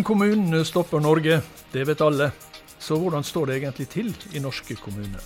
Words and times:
Uten 0.00 0.16
kommunene 0.16 0.62
stopper 0.64 1.00
Norge, 1.04 1.42
det 1.74 1.82
vet 1.84 2.00
alle. 2.00 2.30
Så 2.80 2.96
hvordan 2.96 3.20
står 3.20 3.50
det 3.50 3.56
egentlig 3.58 3.84
til 3.92 4.06
i 4.32 4.40
norske 4.40 4.72
kommuner? 4.80 5.20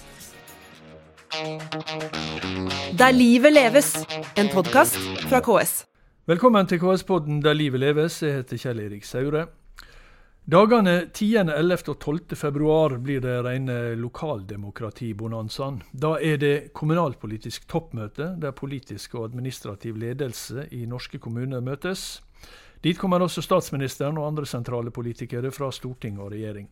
Der 2.99 3.15
livet 3.15 3.55
leves, 3.55 3.93
en 4.35 4.51
podkast 4.51 4.99
fra 5.29 5.39
KS. 5.47 5.85
Velkommen 6.27 6.67
til 6.67 6.83
KS-podden 6.83 7.39
Der 7.45 7.55
livet 7.55 7.85
leves. 7.85 8.19
Jeg 8.23 8.41
heter 8.41 8.59
Kjell 8.65 8.83
Erik 8.89 9.07
Saure. 9.07 9.47
Dagene 10.51 11.07
10., 11.07 11.31
11. 11.55 11.79
og 11.95 12.01
12. 12.01 12.35
februar 12.35 12.99
blir 12.99 13.23
det 13.23 13.39
rene 13.47 13.95
lokaldemokratibonanzaen. 13.95 15.85
Da 15.93 16.17
er 16.19 16.37
det 16.37 16.73
kommunalpolitisk 16.75 17.69
toppmøte, 17.71 18.35
der 18.43 18.51
politisk 18.51 19.15
og 19.15 19.31
administrativ 19.31 19.97
ledelse 19.97 20.67
i 20.73 20.83
norske 20.85 21.23
kommuner 21.23 21.63
møtes. 21.63 22.25
Dit 22.85 22.99
kommer 23.01 23.23
også 23.25 23.41
statsministeren 23.41 24.19
og 24.21 24.27
andre 24.29 24.45
sentrale 24.47 24.93
politikere 24.93 25.49
fra 25.55 25.71
storting 25.73 26.19
og 26.21 26.35
regjering. 26.35 26.69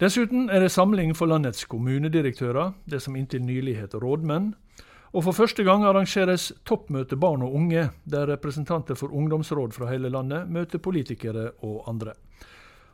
Dessuten 0.00 0.48
er 0.50 0.64
det 0.64 0.72
samling 0.72 1.12
for 1.14 1.30
landets 1.30 1.66
kommunedirektører, 1.70 2.72
det 2.88 3.02
som 3.04 3.16
inntil 3.16 3.44
nylig 3.44 3.76
het 3.78 3.94
rådmenn. 3.94 4.54
Og 5.12 5.24
for 5.26 5.36
første 5.36 5.62
gang 5.66 5.84
arrangeres 5.84 6.50
toppmøte 6.66 7.18
barn 7.20 7.42
og 7.46 7.54
unge, 7.54 7.88
der 8.04 8.30
representanter 8.30 8.98
for 8.98 9.12
ungdomsråd 9.14 9.74
fra 9.76 9.90
hele 9.90 10.10
landet 10.10 10.48
møter 10.50 10.82
politikere 10.82 11.50
og 11.66 11.88
andre. 11.90 12.14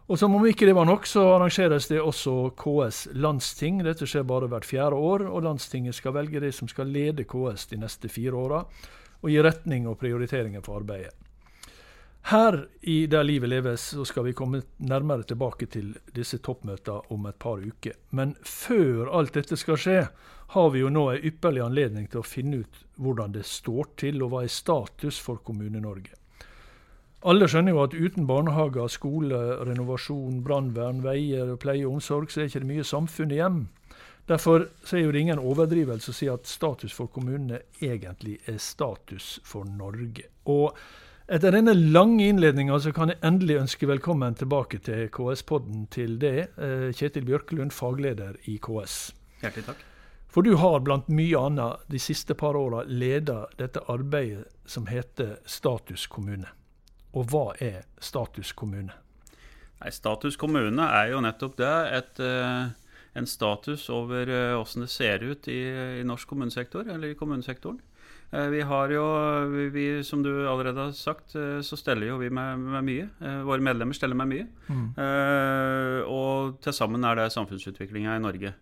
Og 0.06 0.18
som 0.18 0.34
om 0.34 0.46
ikke 0.46 0.66
det 0.68 0.74
var 0.76 0.86
nok, 0.86 1.06
så 1.06 1.24
arrangeres 1.34 1.88
det 1.90 2.00
også 2.00 2.52
KS 2.58 3.06
landsting. 3.14 3.80
Dette 3.84 4.06
skjer 4.06 4.26
bare 4.28 4.48
hvert 4.50 4.68
fjerde 4.68 4.96
år, 4.96 5.26
og 5.26 5.44
landstinget 5.44 5.98
skal 5.98 6.14
velge 6.14 6.40
de 6.40 6.52
som 6.52 6.68
skal 6.68 6.92
lede 6.92 7.26
KS 7.26 7.66
de 7.72 7.80
neste 7.82 8.08
fire 8.08 8.34
åra, 8.38 8.64
og 9.22 9.30
gi 9.32 9.40
retning 9.42 9.88
og 9.90 9.98
prioriteringer 9.98 10.62
for 10.62 10.78
arbeidet. 10.78 11.25
Her 12.26 12.68
i 12.80 13.06
Der 13.06 13.22
livet 13.22 13.48
leves 13.48 13.80
så 13.80 14.04
skal 14.04 14.24
vi 14.26 14.32
komme 14.34 14.58
nærmere 14.82 15.22
tilbake 15.22 15.68
til 15.70 15.92
disse 16.10 16.40
toppmøtene 16.42 17.12
om 17.14 17.28
et 17.30 17.36
par 17.38 17.62
uker. 17.62 17.94
Men 18.10 18.32
før 18.42 19.12
alt 19.14 19.36
dette 19.38 19.54
skal 19.54 19.78
skje, 19.78 20.00
har 20.56 20.72
vi 20.74 20.82
jo 20.82 20.90
nå 20.90 21.04
en 21.12 21.28
ypperlig 21.30 21.62
anledning 21.62 22.08
til 22.10 22.24
å 22.24 22.26
finne 22.26 22.64
ut 22.64 22.80
hvordan 22.98 23.36
det 23.36 23.44
står 23.46 23.92
til, 24.02 24.18
og 24.26 24.32
hva 24.32 24.42
er 24.42 24.50
status 24.50 25.20
for 25.22 25.38
Kommune-Norge. 25.46 26.18
Alle 27.30 27.46
skjønner 27.46 27.76
jo 27.76 27.84
at 27.84 27.94
uten 27.94 28.26
barnehager, 28.26 28.90
skole, 28.90 29.44
renovasjon, 29.62 30.42
brannvern, 30.42 31.06
veier, 31.06 31.54
pleie 31.62 31.86
og 31.86 32.00
omsorg, 32.00 32.34
så 32.34 32.42
er 32.42 32.50
ikke 32.50 32.66
det 32.66 32.72
mye 32.74 32.90
samfunn 32.90 33.38
igjen. 33.38 33.64
Derfor 34.26 34.66
er 34.66 35.04
jo 35.04 35.14
det 35.14 35.22
ingen 35.22 35.46
overdrivelse 35.46 36.10
å 36.10 36.20
si 36.24 36.26
at 36.26 36.50
status 36.50 36.90
for 36.90 37.06
kommunene 37.06 37.62
egentlig 37.78 38.40
er 38.50 38.58
status 38.58 39.36
for 39.46 39.62
Norge. 39.78 40.26
Og 40.50 40.74
etter 41.26 41.52
denne 41.52 41.74
lange 41.74 42.28
innledninga 42.28 42.78
så 42.80 42.92
kan 42.94 43.10
jeg 43.10 43.18
endelig 43.26 43.58
ønske 43.58 43.88
velkommen 43.90 44.36
tilbake 44.38 44.78
til 44.86 45.08
KS-podden 45.10 45.88
til 45.90 46.18
det, 46.22 46.48
eh, 46.54 46.92
Kjetil 46.94 47.26
Bjørkelund, 47.26 47.74
fagleder 47.74 48.36
i 48.46 48.58
KS. 48.62 49.12
Hjertelig 49.42 49.66
takk. 49.66 49.80
For 50.30 50.46
du 50.46 50.54
har 50.60 50.80
blant 50.84 51.08
mye 51.08 51.40
annet 51.40 51.82
de 51.90 51.98
siste 51.98 52.34
par 52.34 52.54
åra 52.54 52.84
leda 52.86 53.46
dette 53.58 53.82
arbeidet 53.88 54.46
som 54.66 54.86
heter 54.86 55.38
Status 55.46 56.06
kommune. 56.06 56.46
Og 57.14 57.26
hva 57.32 57.54
er 57.60 57.82
Status 57.98 58.52
kommune? 58.52 58.92
Nei, 59.80 59.90
status 59.90 60.36
kommune 60.36 60.82
er 60.82 61.10
jo 61.10 61.20
nettopp 61.20 61.56
det. 61.56 61.74
Et, 61.92 62.20
eh, 62.20 62.68
en 63.16 63.26
status 63.26 63.90
over 63.90 64.26
åssen 64.60 64.82
det 64.82 64.90
ser 64.90 65.24
ut 65.24 65.48
i, 65.48 66.00
i 66.00 66.04
norsk 66.04 66.28
kommunesektor, 66.28 66.86
eller 66.86 67.08
i 67.08 67.14
kommunesektoren. 67.14 67.80
Eh, 68.30 68.46
vi 68.50 68.60
har 68.60 68.90
jo, 68.90 69.04
vi, 69.72 70.04
Som 70.04 70.22
du 70.22 70.48
allerede 70.48 70.80
har 70.80 70.92
sagt, 70.92 71.34
eh, 71.34 71.60
så 71.60 71.76
steller 71.76 72.06
jo 72.10 72.18
vi 72.18 72.30
med, 72.30 72.58
med 72.58 72.84
mye. 72.84 73.08
Eh, 73.22 73.42
våre 73.46 73.62
medlemmer 73.62 73.94
steller 73.94 74.18
med 74.18 74.28
mye. 74.32 74.46
Mm. 74.68 74.86
Og 76.10 76.60
til 76.62 76.72
sammen 76.72 77.04
er 77.04 77.14
det 77.16 77.32
samfunnsutviklinga 77.32 78.16
i 78.16 78.22
Norge. 78.22 78.54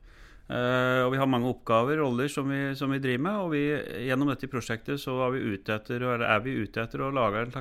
og 0.48 1.12
Vi 1.12 1.16
har 1.16 1.26
mange 1.26 1.48
oppgaver 1.48 1.96
roller 1.96 2.28
som 2.28 2.48
vi, 2.48 2.74
som 2.74 2.90
vi, 2.90 2.98
driver 2.98 3.22
med. 3.22 3.32
og 3.32 3.50
vi, 3.52 3.62
Gjennom 4.06 4.28
dette 4.28 4.46
prosjektet 4.46 5.00
så 5.00 5.16
er 5.26 5.30
vi 5.32 5.54
ute 5.54 5.72
etter, 5.72 6.02
er 6.02 6.40
vi 6.44 6.50
ute 6.50 6.82
etter 6.82 7.00
å 7.00 7.10
lage 7.10 7.46
et, 7.46 7.56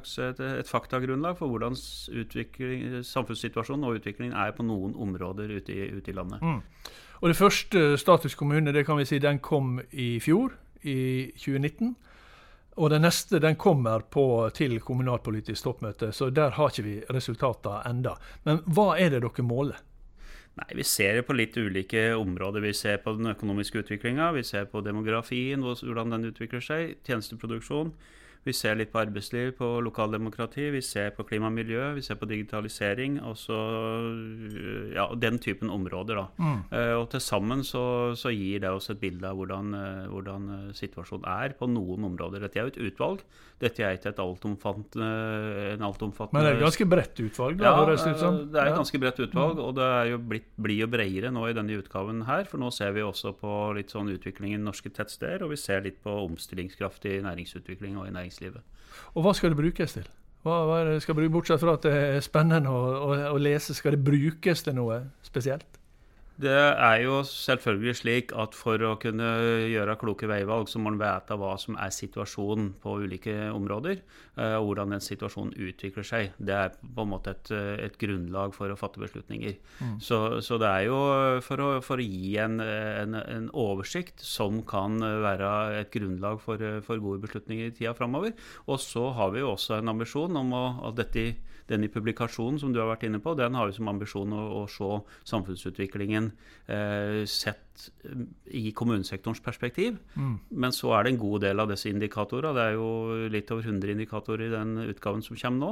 et, 0.59 0.68
faktagrunnlag 0.68 1.38
for 1.38 1.47
hvordan 1.47 1.75
samfunnssituasjonen 3.08 3.88
og 3.88 4.02
utviklingen 4.02 4.36
er 4.36 4.52
på 4.52 4.63
noen 4.68 4.96
områder 4.96 5.56
ute 5.56 5.72
i, 5.72 5.88
ute 5.96 6.12
i 6.12 6.13
landet. 6.16 6.42
Mm. 6.42 6.59
Og 7.22 7.30
Det 7.30 7.38
første 7.38 7.97
Status 7.97 8.36
kommune 8.36 8.74
det 8.74 8.86
kan 8.86 8.97
vi 8.97 9.06
si, 9.08 9.19
den 9.19 9.40
kom 9.40 9.80
i 9.92 10.19
fjor 10.19 10.52
i 10.83 11.31
2019. 11.38 11.95
Og 12.73 12.89
den 12.89 13.03
neste 13.05 13.39
den 13.41 13.55
kommer 13.59 14.01
på, 14.09 14.49
til 14.57 14.79
kommunalpolitisk 14.81 15.63
toppmøte, 15.67 16.11
så 16.11 16.31
der 16.33 16.55
har 16.57 16.71
ikke 16.71 16.85
vi 16.85 16.95
resultater 17.13 17.83
enda. 17.89 18.16
Men 18.47 18.63
hva 18.66 18.94
er 18.97 19.13
det 19.13 19.21
dere 19.21 19.45
måler? 19.45 19.81
Nei, 20.53 20.69
Vi 20.77 20.83
ser 20.85 21.16
det 21.17 21.25
på 21.25 21.33
litt 21.33 21.57
ulike 21.57 22.13
områder. 22.13 22.61
Vi 22.61 22.73
ser 22.77 22.99
på 23.01 23.16
den 23.17 23.31
økonomiske 23.31 23.81
utviklinga, 23.85 24.31
vi 24.33 24.44
ser 24.44 24.66
på 24.69 24.81
demografien, 24.85 25.61
hvordan 25.61 26.13
den 26.13 26.29
utvikler 26.29 26.61
seg, 26.61 26.97
tjenesteproduksjon. 27.05 27.94
Vi 28.44 28.52
ser 28.52 28.76
litt 28.76 28.92
på 28.92 29.00
arbeidsliv, 29.00 29.54
på 29.56 29.68
lokaldemokrati, 29.86 30.66
vi 30.74 30.81
ser 30.84 31.14
på 31.16 31.24
klima 31.28 31.48
og 31.48 31.56
miljø, 31.56 31.94
vi 31.96 32.02
ser 32.04 32.18
på 32.20 32.28
digitalisering. 32.28 33.22
og 33.24 33.38
så, 33.40 33.56
ja, 34.92 35.08
Den 35.16 35.40
typen 35.40 35.70
områder. 35.70 36.16
da. 36.16 36.28
Mm. 36.38 36.59
Uh, 36.72 36.96
og 37.00 37.09
Til 37.09 37.22
sammen 37.22 37.64
så, 37.64 38.16
så, 38.16 38.34
gir 38.34 38.59
det 38.59 38.70
oss 38.70 38.90
et 38.90 39.00
bilde 39.00 39.24
av 39.24 39.38
hvordan, 39.38 39.74
uh, 39.74 40.12
hvordan, 40.12 40.50
eh, 40.50 40.74
situasjonen 40.74 41.26
er 41.30 41.54
på 41.56 41.70
noen 41.70 42.04
områder. 42.04 42.42
Dette 42.42 42.59
er 42.59 42.68
jo 42.68 42.74
et 42.74 42.92
utvalg. 42.92 43.24
Dette 43.62 43.80
er 43.80 43.96
ikke 43.96 44.12
et 44.12 44.20
altomfattende, 44.20 45.10
en 45.78 45.86
altomfattende 45.88 46.36
Men 46.36 46.44
det 46.44 46.52
er 46.52 46.60
et 46.60 46.66
ganske 46.66 46.88
bredt 46.90 47.20
utvalg? 47.24 47.58
Da, 47.62 47.64
ja, 47.64 47.86
det, 47.88 48.50
det 48.52 48.60
er 48.60 48.72
et 48.74 48.75
ganske 48.81 49.00
bredt 49.00 49.24
utvalg. 49.24 49.56
Mm. 49.56 49.64
Og 49.64 49.75
det 49.78 49.88
er 49.88 50.12
jo 50.12 50.18
blitt, 50.34 50.50
blir 50.60 50.84
jo 50.84 50.90
bredere 50.92 51.31
nå 51.31 51.46
i 51.48 51.56
denne 51.56 51.80
utgaven 51.80 52.25
her. 52.28 52.44
For 52.50 52.60
nå 52.60 52.74
ser 52.75 52.92
vi 52.98 53.06
også 53.06 53.31
på 53.40 53.54
litt 53.78 53.94
sånn 53.94 54.12
utvikling 54.12 54.58
i 54.58 54.60
norske 54.60 54.92
tettsteder, 54.92 55.46
og 55.46 55.54
vi 55.54 55.62
ser 55.62 55.86
litt 55.86 56.02
på 56.04 56.12
omstillingskraft 56.25 57.08
i 57.08 57.22
næringsutvikling 57.24 57.96
og 58.02 58.10
i 58.10 58.16
næringsliv 58.18 58.32
næringslivet. 58.33 58.61
Og 59.13 59.23
hva 59.23 59.33
skal 59.33 59.53
det 59.53 59.57
brukes 59.57 59.94
til? 59.94 60.07
Hva, 60.44 60.57
hva 60.67 60.99
skal 60.99 61.16
bruke, 61.16 61.31
Bortsett 61.31 61.61
fra 61.61 61.77
at 61.77 61.85
det 61.85 61.94
er 61.94 62.19
spennende 62.23 62.69
å, 62.69 62.81
å, 63.07 63.13
å 63.33 63.38
lese, 63.38 63.73
skal 63.73 63.95
det 63.95 64.03
brukes 64.03 64.63
til 64.63 64.75
noe 64.75 64.99
spesielt? 65.23 65.79
Det 66.41 66.49
er 66.49 67.03
jo 67.03 67.19
selvfølgelig 67.27 67.94
slik 67.99 68.31
at 68.41 68.55
for 68.57 68.81
å 68.81 68.95
kunne 69.01 69.27
gjøre 69.69 69.95
kloke 70.01 70.27
veivalg, 70.29 70.66
så 70.69 70.79
må 70.81 70.89
man 70.89 70.97
vite 71.01 71.38
hva 71.38 71.51
som 71.61 71.77
er 71.77 71.94
situasjonen 71.94 72.71
på 72.81 72.95
ulike 73.03 73.35
områder, 73.53 74.01
eh, 74.38 74.55
og 74.57 74.71
hvordan 74.71 74.95
den 74.95 75.03
situasjonen 75.03 75.53
utvikler 75.53 76.07
seg. 76.07 76.33
Det 76.38 76.55
er 76.57 76.73
på 76.81 77.05
en 77.05 77.11
måte 77.13 77.35
et, 77.35 77.53
et 77.85 77.99
grunnlag 78.01 78.55
for 78.57 78.73
å 78.73 78.79
fatte 78.79 79.01
beslutninger. 79.03 79.59
Mm. 79.79 79.95
Så, 80.01 80.19
så, 80.41 80.57
det 80.61 80.71
er 80.71 80.88
jo 80.89 80.99
for 81.45 81.61
å, 81.61 81.69
for 81.85 82.01
å 82.01 82.07
gi 82.07 82.33
en, 82.41 82.57
en, 82.63 83.17
en, 83.21 83.50
oversikt 83.53 84.23
som 84.25 84.63
kan 84.65 84.97
være 84.97 85.53
et 85.83 85.94
grunnlag 85.94 86.41
for, 86.41 86.61
for 86.85 87.01
gode 87.03 87.21
beslutninger 87.27 87.69
i 87.69 87.77
tida 87.77 87.94
framover. 87.97 88.33
Og 88.65 88.81
så 88.81 89.11
har 89.13 89.33
vi 89.35 89.44
jo 89.44 89.53
også 89.53 89.77
en 89.77 89.94
ambisjon 89.94 90.41
om 90.41 90.55
å, 90.57 90.67
at 90.89 90.97
dette 90.97 91.33
denne 91.69 91.89
publikasjonen 91.91 92.59
som 92.59 92.73
du 92.73 92.79
har 92.81 92.89
vært 92.89 93.05
inne 93.07 93.21
på, 93.23 93.35
den 93.39 93.55
har 93.55 93.69
vi 93.69 93.75
som 93.77 93.89
ambisjon 93.91 94.33
å, 94.35 94.41
å 94.59 94.63
se 94.71 94.89
samfunnsutviklingen 95.29 96.22
eh, 96.67 97.23
sett 97.29 97.89
eh, 98.06 98.23
i 98.56 98.72
kommunesektorens 98.75 99.41
perspektiv. 99.44 99.97
Mm. 100.16 100.35
Men 100.50 100.75
så 100.75 100.94
er 100.95 101.06
det 101.06 101.13
en 101.13 101.22
god 101.22 101.45
del 101.45 101.63
av 101.63 101.72
disse 101.72 101.91
indikatorer. 101.91 102.56
Det 102.56 102.66
er 102.66 102.78
jo 102.78 102.89
litt 103.34 103.53
over 103.53 103.69
100 103.69 103.94
indikatorer 103.95 104.47
i 104.47 104.53
den 104.53 104.75
utgaven 104.88 105.24
som 105.25 105.39
kommer 105.39 105.63
nå. 105.63 105.71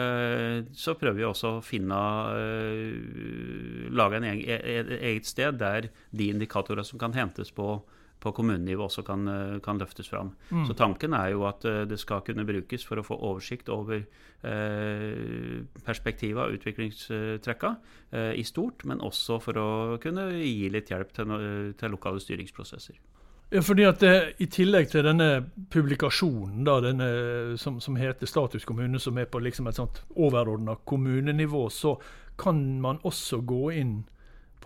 Eh, 0.00 0.58
så 0.76 0.96
prøver 0.98 1.20
vi 1.20 1.28
også 1.28 1.56
å 1.56 1.64
finne 1.64 2.00
eh, 2.36 3.92
Lage 3.96 4.18
en 4.18 4.30
egen, 4.32 4.48
et 4.50 4.96
eget 4.98 5.28
sted 5.28 5.60
der 5.60 5.90
de 6.10 6.32
indikatorer 6.32 6.86
som 6.86 6.98
kan 7.00 7.14
hentes 7.16 7.54
på 7.54 7.78
på 8.20 8.32
kommunenivå 8.32 8.86
også 8.86 9.04
kan, 9.06 9.28
eh, 9.28 9.58
kan 9.64 9.78
løftes 9.78 10.08
fram. 10.08 10.32
Mm. 10.50 10.66
Så 10.66 10.74
tanken 10.74 11.14
er 11.14 11.32
jo 11.34 11.44
at 11.48 11.64
eh, 11.64 11.84
det 11.88 11.98
skal 12.00 12.24
kunne 12.26 12.46
brukes 12.48 12.84
for 12.84 12.98
å 12.98 13.04
få 13.06 13.18
oversikt 13.18 13.68
over 13.68 14.00
eh, 14.00 15.64
perspektivet 15.84 16.42
av 16.42 16.54
utviklingstrekka 16.56 17.74
eh, 18.12 18.32
i 18.40 18.44
stort, 18.44 18.84
men 18.84 19.04
også 19.04 19.40
for 19.42 19.60
å 19.60 19.68
kunne 20.02 20.30
gi 20.40 20.70
litt 20.72 20.90
hjelp 20.90 21.12
til, 21.12 21.36
til 21.76 21.94
lokale 21.94 22.22
styringsprosesser. 22.22 22.98
Ja, 23.54 23.60
fordi 23.62 23.84
at 23.86 24.00
det, 24.02 24.14
I 24.42 24.48
tillegg 24.50 24.88
til 24.90 25.04
denne 25.06 25.28
publikasjonen 25.70 26.64
da, 26.66 26.80
denne, 26.82 27.10
som, 27.62 27.78
som, 27.80 27.94
heter 27.94 28.26
Status 28.26 28.66
kommune, 28.66 28.98
som 28.98 29.18
er 29.22 29.28
på 29.30 29.38
liksom 29.38 29.68
et 29.70 29.78
sånt 29.78 30.02
overordna 30.16 30.74
kommunenivå, 30.84 31.68
så 31.70 31.94
kan 32.40 32.58
man 32.82 32.98
også 33.06 33.44
gå 33.46 33.70
inn 33.78 34.00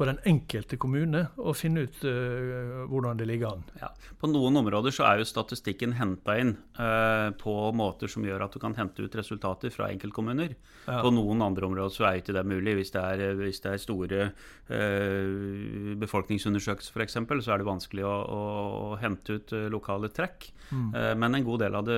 på 0.00 0.06
den 0.08 0.20
enkelte 0.24 0.78
kommune 0.80 1.26
og 1.36 1.52
finne 1.60 1.82
ut 1.84 1.98
uh, 2.08 2.86
hvordan 2.88 3.18
det 3.20 3.26
ligger 3.28 3.50
an. 3.52 3.64
Ja. 3.82 3.90
På 4.16 4.30
noen 4.30 4.56
områder 4.56 4.94
så 4.96 5.04
er 5.04 5.20
jo 5.20 5.26
statistikken 5.28 5.92
henta 5.98 6.38
inn 6.40 6.54
uh, 6.78 7.28
på 7.36 7.52
måter 7.76 8.08
som 8.08 8.24
gjør 8.24 8.46
at 8.46 8.56
du 8.56 8.62
kan 8.62 8.76
hente 8.78 9.04
ut 9.04 9.18
resultater 9.20 9.68
fra 9.74 9.90
enkeltkommuner. 9.92 10.54
Ja. 10.86 11.02
På 11.04 11.12
noen 11.12 11.44
andre 11.44 11.68
områder 11.68 11.92
så 11.92 12.06
er 12.08 12.22
ikke 12.22 12.32
det 12.32 12.46
mulig. 12.48 12.78
Hvis 12.78 12.94
det 12.94 13.02
er, 13.02 13.36
hvis 13.42 13.60
det 13.60 13.74
er 13.74 13.82
store 13.82 14.22
uh, 14.32 15.92
befolkningsundersøkelser 16.00 16.96
f.eks., 16.96 17.20
så 17.20 17.52
er 17.52 17.60
det 17.60 17.68
vanskelig 17.68 18.08
å, 18.08 18.16
å 18.16 18.96
hente 19.04 19.36
ut 19.36 19.52
lokale 19.68 20.08
trekk. 20.16 20.48
Mm. 20.70 20.92
men 21.18 21.34
en 21.34 21.42
god 21.42 21.64
del 21.64 21.74
av 21.74 21.82
det 21.82 21.94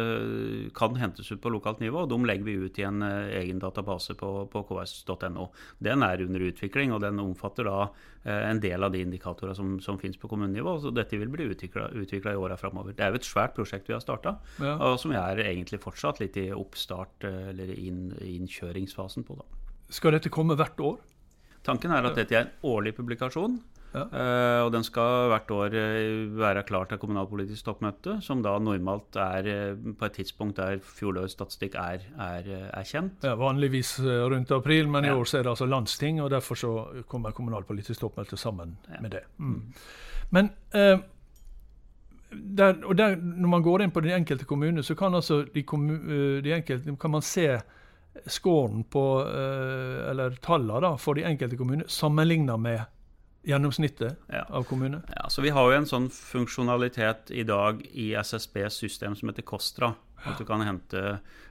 kan 0.73 0.95
hentes 0.97 1.29
ut 1.29 1.43
på 1.45 1.51
lokalt 1.53 1.83
nivå, 1.83 2.07
og 2.07 2.09
de 2.09 2.17
legger 2.25 2.47
vi 2.47 2.55
ut 2.57 2.79
i 2.81 2.87
en 2.89 3.03
egen 3.05 3.59
database 3.61 4.17
på, 4.17 4.31
på 4.49 4.63
ks.no. 4.71 5.51
Den 5.77 6.05
er 6.07 6.25
under 6.25 6.47
utvikling, 6.49 6.95
og 6.97 7.03
den 7.05 7.21
omfatter 7.21 7.69
da 7.69 7.83
Eh, 7.92 7.92
en 8.23 8.61
del 8.63 8.85
av 8.87 8.93
de 8.95 9.01
indikatorer 9.03 9.55
som, 9.59 9.81
som 9.83 9.97
finnes 9.99 10.19
på 10.21 10.29
kommunenivå. 10.31 10.77
Så 10.79 10.93
dette 10.95 11.19
vil 11.19 11.31
bli 11.33 11.49
utvikla 11.51 12.33
i 12.33 12.39
åra 12.39 12.57
framover. 12.57 12.95
Det 12.95 13.03
er 13.03 13.11
jo 13.11 13.19
et 13.19 13.27
svært 13.27 13.57
prosjekt 13.57 13.91
vi 13.91 13.97
har 13.97 14.03
starta, 14.05 14.37
ja. 14.63 14.77
og 14.77 15.01
som 15.03 15.11
vi 15.11 15.19
er 15.19 15.43
egentlig 15.43 15.81
fortsatt 15.83 16.23
litt 16.23 16.39
i 16.39 16.51
oppstart- 16.55 17.27
eh, 17.27 17.49
eller 17.51 17.75
inn, 17.75 18.13
innkjøringsfasen 18.23 19.27
på. 19.27 19.41
Da. 19.41 19.75
Skal 19.93 20.15
dette 20.15 20.31
komme 20.33 20.55
hvert 20.59 20.79
år? 20.79 21.01
Tanken 21.67 21.95
er 21.95 22.07
at 22.07 22.19
dette 22.19 22.35
er 22.35 22.47
en 22.47 22.55
årlig 22.67 22.95
publikasjon. 22.97 23.61
Ja. 23.93 24.05
Uh, 24.09 24.61
og 24.67 24.71
den 24.73 24.85
skal 24.87 25.29
hvert 25.33 25.51
år 25.53 25.75
uh, 25.77 26.39
være 26.39 26.65
klar 26.69 26.89
til 26.89 27.01
kommunalpolitisk 27.01 27.67
toppmøte, 27.67 28.17
som 28.25 28.41
da 28.45 28.55
normalt 28.61 29.19
er 29.21 29.49
uh, 29.77 29.91
på 29.99 30.09
et 30.09 30.17
tidspunkt 30.17 30.57
der 30.61 30.81
fjorårets 30.81 31.37
statistikk 31.37 31.77
er, 31.81 32.07
er, 32.17 32.49
er, 32.71 32.87
kjent. 32.89 33.27
Ja, 33.27 33.35
Vanligvis 33.41 33.99
rundt 34.01 34.53
april, 34.57 34.89
men 34.89 35.05
i 35.05 35.13
år 35.13 35.29
så 35.29 35.39
er 35.39 35.45
det 35.45 35.53
altså 35.53 35.69
landsting, 35.69 36.23
og 36.25 36.31
derfor 36.33 36.59
så 36.59 36.73
kommer 37.09 37.37
kommunalpolitisk 37.37 38.01
toppmøte 38.01 38.37
sammen 38.41 38.79
ja. 38.89 39.03
med 39.05 39.19
det. 39.19 39.27
Mm. 39.37 39.61
Men 40.33 40.49
der, 42.33 42.79
og 42.89 42.97
der, 42.97 43.19
når 43.21 43.49
man 43.53 43.63
går 43.63 43.85
inn 43.85 43.93
på 43.93 44.01
de 44.01 44.15
enkelte 44.17 44.49
kommunene, 44.49 44.83
så 44.83 44.97
kan 44.97 45.15
altså 45.15 45.43
de, 45.53 45.65
de 46.45 46.55
enkelte, 46.57 46.97
kan 46.97 47.13
man 47.13 47.23
se 47.23 47.47
skåren 48.27 48.87
på, 48.89 49.05
eller 50.09 50.41
tallene 50.45 50.97
for 51.01 51.17
de 51.17 51.27
enkelte 51.29 51.61
kommunene 51.61 51.89
sammenligna 51.93 52.57
med 52.57 52.81
gjennomsnittet 53.43 54.19
ja. 54.29 54.45
av 54.49 54.65
kommune? 54.69 55.03
Ja, 55.17 55.29
så 55.29 55.43
Vi 55.43 55.51
har 55.51 55.71
jo 55.71 55.79
en 55.81 55.89
sånn 55.89 56.09
funksjonalitet 56.15 57.33
i 57.35 57.45
dag 57.47 57.83
i 57.93 58.13
SSBs 58.15 58.81
system 58.85 59.17
som 59.19 59.33
heter 59.33 59.47
KOSTRA. 59.47 59.95
At 60.23 60.39
du 60.39 60.45
kan 60.47 60.63
hente 60.63 61.01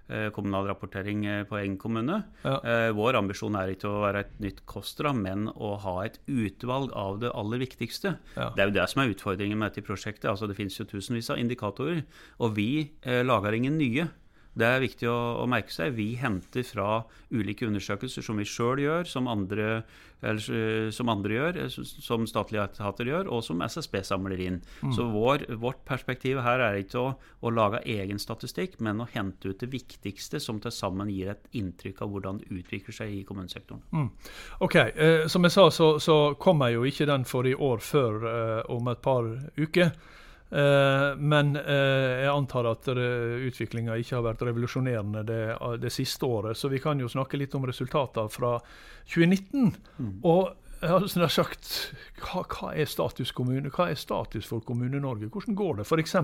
eh, 0.07 0.29
kommunal 0.31 0.69
rapportering 0.69 1.25
eh, 1.27 1.41
på 1.47 1.57
egen 1.59 1.77
kommune. 1.79 2.21
Ja. 2.45 2.53
Eh, 2.63 2.91
vår 2.95 3.17
ambisjon 3.19 3.57
er 3.59 3.73
ikke 3.73 3.89
å 3.89 4.03
være 4.05 4.23
et 4.23 4.38
nytt 4.43 4.61
KOSTRA, 4.69 5.11
men 5.17 5.49
å 5.51 5.73
ha 5.83 5.97
et 6.05 6.21
utvalg 6.31 6.93
av 6.95 7.19
det 7.23 7.33
aller 7.35 7.63
viktigste. 7.65 8.15
Ja. 8.37 8.47
Det 8.55 8.63
er 8.63 8.71
jo 8.71 8.77
det 8.79 8.87
som 8.94 9.03
er 9.03 9.11
utfordringen 9.11 9.59
med 9.59 9.71
dette 9.71 9.85
prosjektet. 9.87 10.29
altså 10.31 10.47
Det 10.47 10.55
finnes 10.59 10.79
jo 10.79 10.87
tusenvis 10.87 11.31
av 11.33 11.41
indikatorer. 11.41 12.05
Og 12.39 12.55
vi 12.55 12.71
lager 13.03 13.59
ingen 13.59 13.75
nye. 13.81 14.07
Det 14.51 14.68
er 14.68 14.83
viktig 14.83 15.07
å, 15.07 15.18
å, 15.39 15.48
merke 15.50 15.71
seg. 15.71 15.94
Vi 15.95 16.13
henter 16.19 16.65
fra 16.68 17.03
ulike 17.31 17.68
undersøkelser 17.69 18.25
som 18.25 18.39
vi 18.42 18.48
sjøl 18.48 18.81
gjør, 18.83 19.07
som 19.07 19.30
andre, 19.31 19.83
eller, 20.19 20.89
som 20.92 21.12
andre, 21.12 21.38
gjør, 21.38 21.59
eh, 21.63 21.77
som 22.03 22.27
statlige 22.27 22.65
etater 22.68 23.07
gjør, 23.07 23.30
og 23.31 23.45
som 23.48 23.63
SSB 23.63 24.01
samler 24.07 24.44
inn. 24.44 24.59
Mm. 24.83 24.92
Så 24.98 25.07
vår, 25.13 25.48
vårt 25.62 25.83
perspektiv 25.88 26.42
her 26.44 26.63
er 26.65 26.81
ikke 26.81 27.00
å, 27.00 27.15
å, 27.15 27.53
lage 27.56 27.83
egen 27.95 28.19
statistikk, 28.19 28.77
men 28.83 29.00
å 29.00 29.09
hente 29.13 29.53
ut 29.53 29.63
det 29.63 29.71
viktigste, 29.71 30.44
som 30.44 30.59
til 30.63 30.75
sammen 30.75 31.12
gir 31.13 31.31
et 31.31 31.51
inntrykk 31.56 32.04
av 32.04 32.12
hvordan 32.12 32.44
det 32.44 32.51
utvikler 32.62 33.01
seg 33.01 33.15
i 33.21 33.25
kommunesektoren. 33.27 33.86
Mm. 33.95 34.09
Ok, 34.68 34.80
eh, 34.92 35.27
Som 35.31 35.47
jeg 35.47 35.56
sa, 35.56 35.69
så, 35.71 35.94
så 36.04 36.21
kommer 36.39 36.75
jo 36.75 36.83
ikke 36.88 37.07
den 37.07 37.24
for 37.30 37.47
i 37.47 37.56
år 37.56 37.80
før 37.80 38.25
eh, 38.27 38.57
om 38.74 38.92
et 38.92 39.04
par 39.04 39.31
uker. 39.56 39.95
Eh, 40.51 41.09
men 41.15 41.53
eh, 41.56 42.25
jeg 42.25 42.31
antar 42.31 42.68
at 42.74 42.89
utviklinga 42.92 43.95
ikke 44.01 44.18
har 44.18 44.25
vært 44.25 44.44
revolusjonerende 44.50 45.24
det, 45.27 45.44
det, 45.83 45.92
siste 45.95 46.27
året. 46.27 46.59
Så 46.59 46.71
vi 46.71 46.81
kan 46.83 47.00
jo 47.00 47.12
snakke 47.12 47.39
litt 47.39 47.56
om 47.56 47.68
resultatene 47.69 48.31
fra 48.31 48.57
2019. 49.06 49.71
Mm. 49.98 50.18
Og 50.27 50.51
jeg 50.81 50.89
har 51.21 51.30
sagt, 51.30 51.71
hva, 52.24 52.44
hva, 52.50 52.71
er 52.74 52.89
status 52.89 53.31
kommune? 53.38 53.69
Hva 53.74 53.92
er 53.92 54.00
status 54.00 54.48
for 54.50 54.63
Kommune-Norge? 54.65 55.30
Hvordan 55.30 55.57
går 55.57 55.80
det 55.80 55.86
f.eks. 55.86 56.15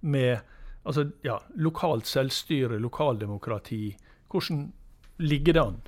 med 0.00 0.38
altså, 0.84 1.10
ja, 1.24 1.36
lokalt 1.60 2.08
selvstyre, 2.08 2.80
lokaldemokrati? 2.80 3.90
Hvordan 4.32 4.70
ligger 5.20 5.52
det 5.52 5.62
an? 5.62 5.82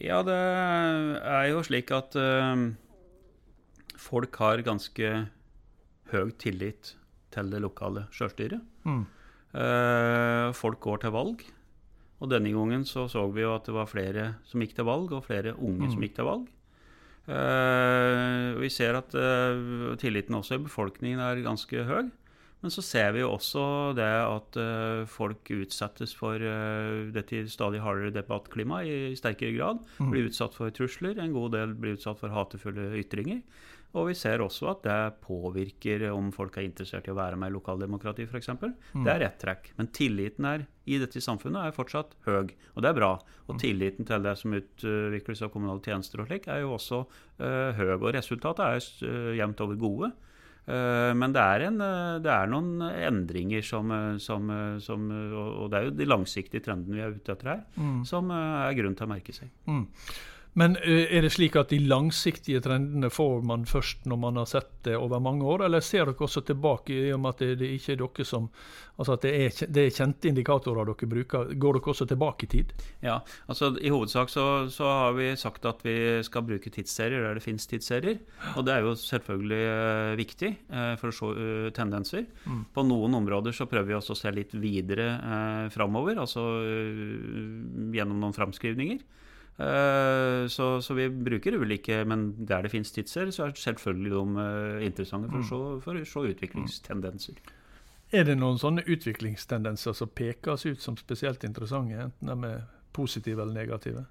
Ja, 0.00 0.20
det 0.24 0.36
er 0.36 1.48
jo 1.50 1.64
slik 1.64 1.90
at 1.92 2.16
øh, 2.16 2.70
folk 3.96 4.36
har 4.40 4.62
ganske 4.64 5.10
høy 6.12 6.34
tillit 6.40 6.94
til 7.34 7.50
det 7.52 7.62
lokale 7.62 8.06
sjølstyret. 8.14 8.62
Mm. 8.86 9.02
Eh, 9.54 10.46
folk 10.56 10.80
går 10.82 11.04
til 11.04 11.14
valg. 11.14 11.44
Og 12.20 12.28
denne 12.28 12.52
gangen 12.52 12.84
så, 12.84 13.06
så 13.08 13.24
vi 13.32 13.44
jo 13.46 13.54
at 13.54 13.68
det 13.68 13.74
var 13.74 13.88
flere 13.88 14.26
som 14.48 14.60
gikk 14.60 14.76
til 14.76 14.88
valg, 14.88 15.12
og 15.16 15.24
flere 15.24 15.56
unge 15.56 15.86
mm. 15.86 15.92
som 15.94 16.04
gikk 16.04 16.16
til 16.18 16.28
valg. 16.28 16.48
Eh, 17.30 18.46
vi 18.60 18.70
ser 18.72 18.98
at 18.98 19.14
eh, 19.16 19.94
tilliten 20.00 20.36
også 20.36 20.58
i 20.58 20.64
befolkningen 20.66 21.22
er 21.24 21.44
ganske 21.46 21.86
høy. 21.88 22.10
Men 22.60 22.72
så 22.74 22.82
ser 22.84 23.14
vi 23.16 23.22
jo 23.22 23.30
også 23.32 23.62
det 23.96 24.04
at 24.04 24.56
uh, 24.60 25.06
folk 25.08 25.48
utsettes 25.54 26.12
for 26.12 26.36
uh, 26.36 27.08
dette 27.14 27.46
stadig 27.48 27.80
hardere 27.80 28.12
debattklimaet 28.12 28.84
i, 28.84 28.96
i 29.14 29.16
sterkere 29.16 29.54
grad. 29.56 29.80
Mm. 29.96 30.10
Blir 30.12 30.28
utsatt 30.28 30.56
for 30.58 30.74
trusler. 30.76 31.16
En 31.16 31.32
god 31.32 31.54
del 31.56 31.72
blir 31.72 31.96
utsatt 31.96 32.20
for 32.20 32.34
hatefulle 32.34 32.90
ytringer. 33.00 33.40
Og 33.98 34.06
vi 34.06 34.14
ser 34.14 34.42
også 34.42 34.68
at 34.70 34.84
det 34.84 34.98
påvirker 35.24 36.04
om 36.12 36.28
folk 36.34 36.54
er 36.58 36.66
interessert 36.68 37.08
i 37.08 37.12
å 37.12 37.18
være 37.18 37.38
med 37.40 37.50
i 37.50 37.54
lokaldemokrati 37.56 38.26
f.eks. 38.28 38.52
Mm. 38.54 39.02
Det 39.02 39.12
er 39.12 39.24
ett 39.26 39.40
trekk. 39.42 39.72
Men 39.80 39.90
tilliten 39.96 40.46
er, 40.46 40.64
i 40.86 41.00
dette 41.02 41.22
samfunnet 41.22 41.64
er 41.64 41.74
fortsatt 41.74 42.14
høy, 42.28 42.52
og 42.76 42.84
det 42.84 42.92
er 42.92 42.98
bra. 43.00 43.12
Og 43.48 43.56
mm. 43.56 43.60
tilliten 43.64 44.06
til 44.06 44.22
det 44.26 44.36
som 44.38 44.54
utvikles 44.54 45.42
av 45.42 45.52
kommunale 45.54 45.82
tjenester 45.82 46.22
og 46.22 46.30
slik, 46.30 46.46
er 46.46 46.62
jo 46.62 46.76
også 46.78 47.02
uh, 47.02 47.70
høy. 47.78 47.96
Og 47.98 48.10
resultatet 48.14 48.66
er 48.68 49.10
uh, 49.10 49.30
jevnt 49.40 49.66
over 49.66 49.80
gode. 49.80 50.14
Uh, 50.70 51.10
men 51.18 51.34
det 51.34 51.42
er, 51.42 51.66
en, 51.66 51.82
det 52.22 52.30
er, 52.30 52.50
noen 52.52 52.84
endringer 52.94 53.64
som, 53.66 53.90
som, 54.22 54.52
som, 54.84 55.08
Og 55.34 55.70
det 55.72 55.80
er 55.80 55.88
jo 55.88 55.96
de 55.98 56.06
langsiktige 56.06 56.62
trendene 56.62 57.00
vi 57.00 57.08
er 57.08 57.16
ute 57.16 57.34
etter 57.34 57.56
her, 57.56 57.64
mm. 57.74 58.02
som 58.06 58.30
er 58.30 58.76
grunn 58.78 58.94
til 58.94 59.10
å 59.10 59.16
merke 59.18 59.34
seg. 59.34 59.50
Mm. 59.66 59.88
Men 60.58 60.76
eh, 60.82 61.06
er 61.16 61.22
det 61.22 61.32
slik 61.34 61.56
at 61.60 61.70
de 61.70 61.78
langsiktige 61.84 62.62
trendene 62.64 63.10
får 63.12 63.44
man 63.46 63.66
først 63.70 64.06
når 64.10 64.20
man 64.24 64.40
har 64.40 64.48
sett 64.50 64.72
det 64.86 64.96
over 64.98 65.22
mange 65.22 65.46
år, 65.46 65.66
eller 65.66 65.84
ser 65.84 66.08
dere 66.08 66.26
også 66.26 66.42
tilbake 66.46 66.96
i 66.96 67.10
og 67.14 67.20
med 67.22 67.36
at 67.36 67.44
det, 67.44 67.50
det 67.62 67.74
ikke 67.76 67.94
er 67.94 68.00
dere 68.04 68.26
som 68.26 68.48
Altså 69.00 69.14
at 69.16 69.22
det 69.24 69.30
er, 69.32 69.68
det 69.72 69.82
er, 69.86 69.94
kjente 69.96 70.28
indikatorer 70.28 70.84
dere 70.84 71.08
bruker. 71.08 71.52
Går 71.56 71.76
dere 71.78 71.92
også 71.92 72.04
tilbake 72.10 72.44
i 72.44 72.50
tid? 72.52 72.72
Ja, 73.00 73.14
altså 73.48 73.70
i 73.80 73.88
hovedsak 73.88 74.28
så, 74.28 74.44
så, 74.68 74.84
har 74.84 75.14
vi 75.16 75.30
sagt 75.40 75.64
at 75.64 75.80
vi 75.86 75.94
skal 76.26 76.44
bruke 76.44 76.68
tidsserier 76.68 77.24
der 77.24 77.38
det 77.38 77.44
finnes 77.44 77.64
tidsserier. 77.70 78.18
Og 78.60 78.66
det 78.66 78.74
er 78.74 78.84
jo 78.84 78.92
selvfølgelig 79.00 79.62
uh, 79.70 80.18
viktig 80.20 80.50
uh, 80.68 80.92
for 81.00 81.08
å 81.08 81.16
se 81.16 81.70
tendenser. 81.78 82.26
Mm. 82.44 82.66
På 82.76 82.84
noen 82.84 83.16
områder 83.22 83.56
så 83.56 83.64
prøver 83.70 83.88
vi 83.88 83.96
også 83.96 84.12
å 84.12 84.20
se 84.20 84.34
litt 84.36 84.52
videre 84.60 85.08
uh, 85.16 85.64
framover, 85.72 86.20
altså 86.20 86.44
gjennom 86.60 88.20
noen 88.20 88.36
framskrivninger. 88.36 89.00
Eh, 89.60 90.46
så, 90.48 90.82
så, 90.82 90.94
vi 90.94 91.08
bruker 91.10 91.52
ulike, 91.60 92.04
men 92.08 92.30
der 92.48 92.62
det 92.64 92.70
finnes 92.72 92.92
tidser, 92.92 93.30
så 93.30 93.44
er 93.44 93.56
selvfølgelig 93.60 94.12
de 94.14 94.44
eh, 94.44 94.86
interessante 94.86 95.28
for 95.28 95.36
å, 95.36 95.42
mm. 95.42 95.48
se, 95.50 95.80
for 95.84 96.00
å 96.00 96.04
se 96.08 96.22
utviklingstendenser. 96.34 97.42
Er 98.16 98.24
det 98.26 98.38
noen 98.40 98.56
sånne 98.58 98.86
utviklingstendenser 98.88 99.94
som 99.94 100.10
pekes 100.16 100.64
ut 100.66 100.80
som 100.82 100.96
spesielt 100.98 101.44
interessante, 101.44 102.08
enten 102.08 102.32
de 102.32 102.54
er 102.54 102.64
positive 102.96 103.44
eller 103.44 103.60
negative? 103.60 104.06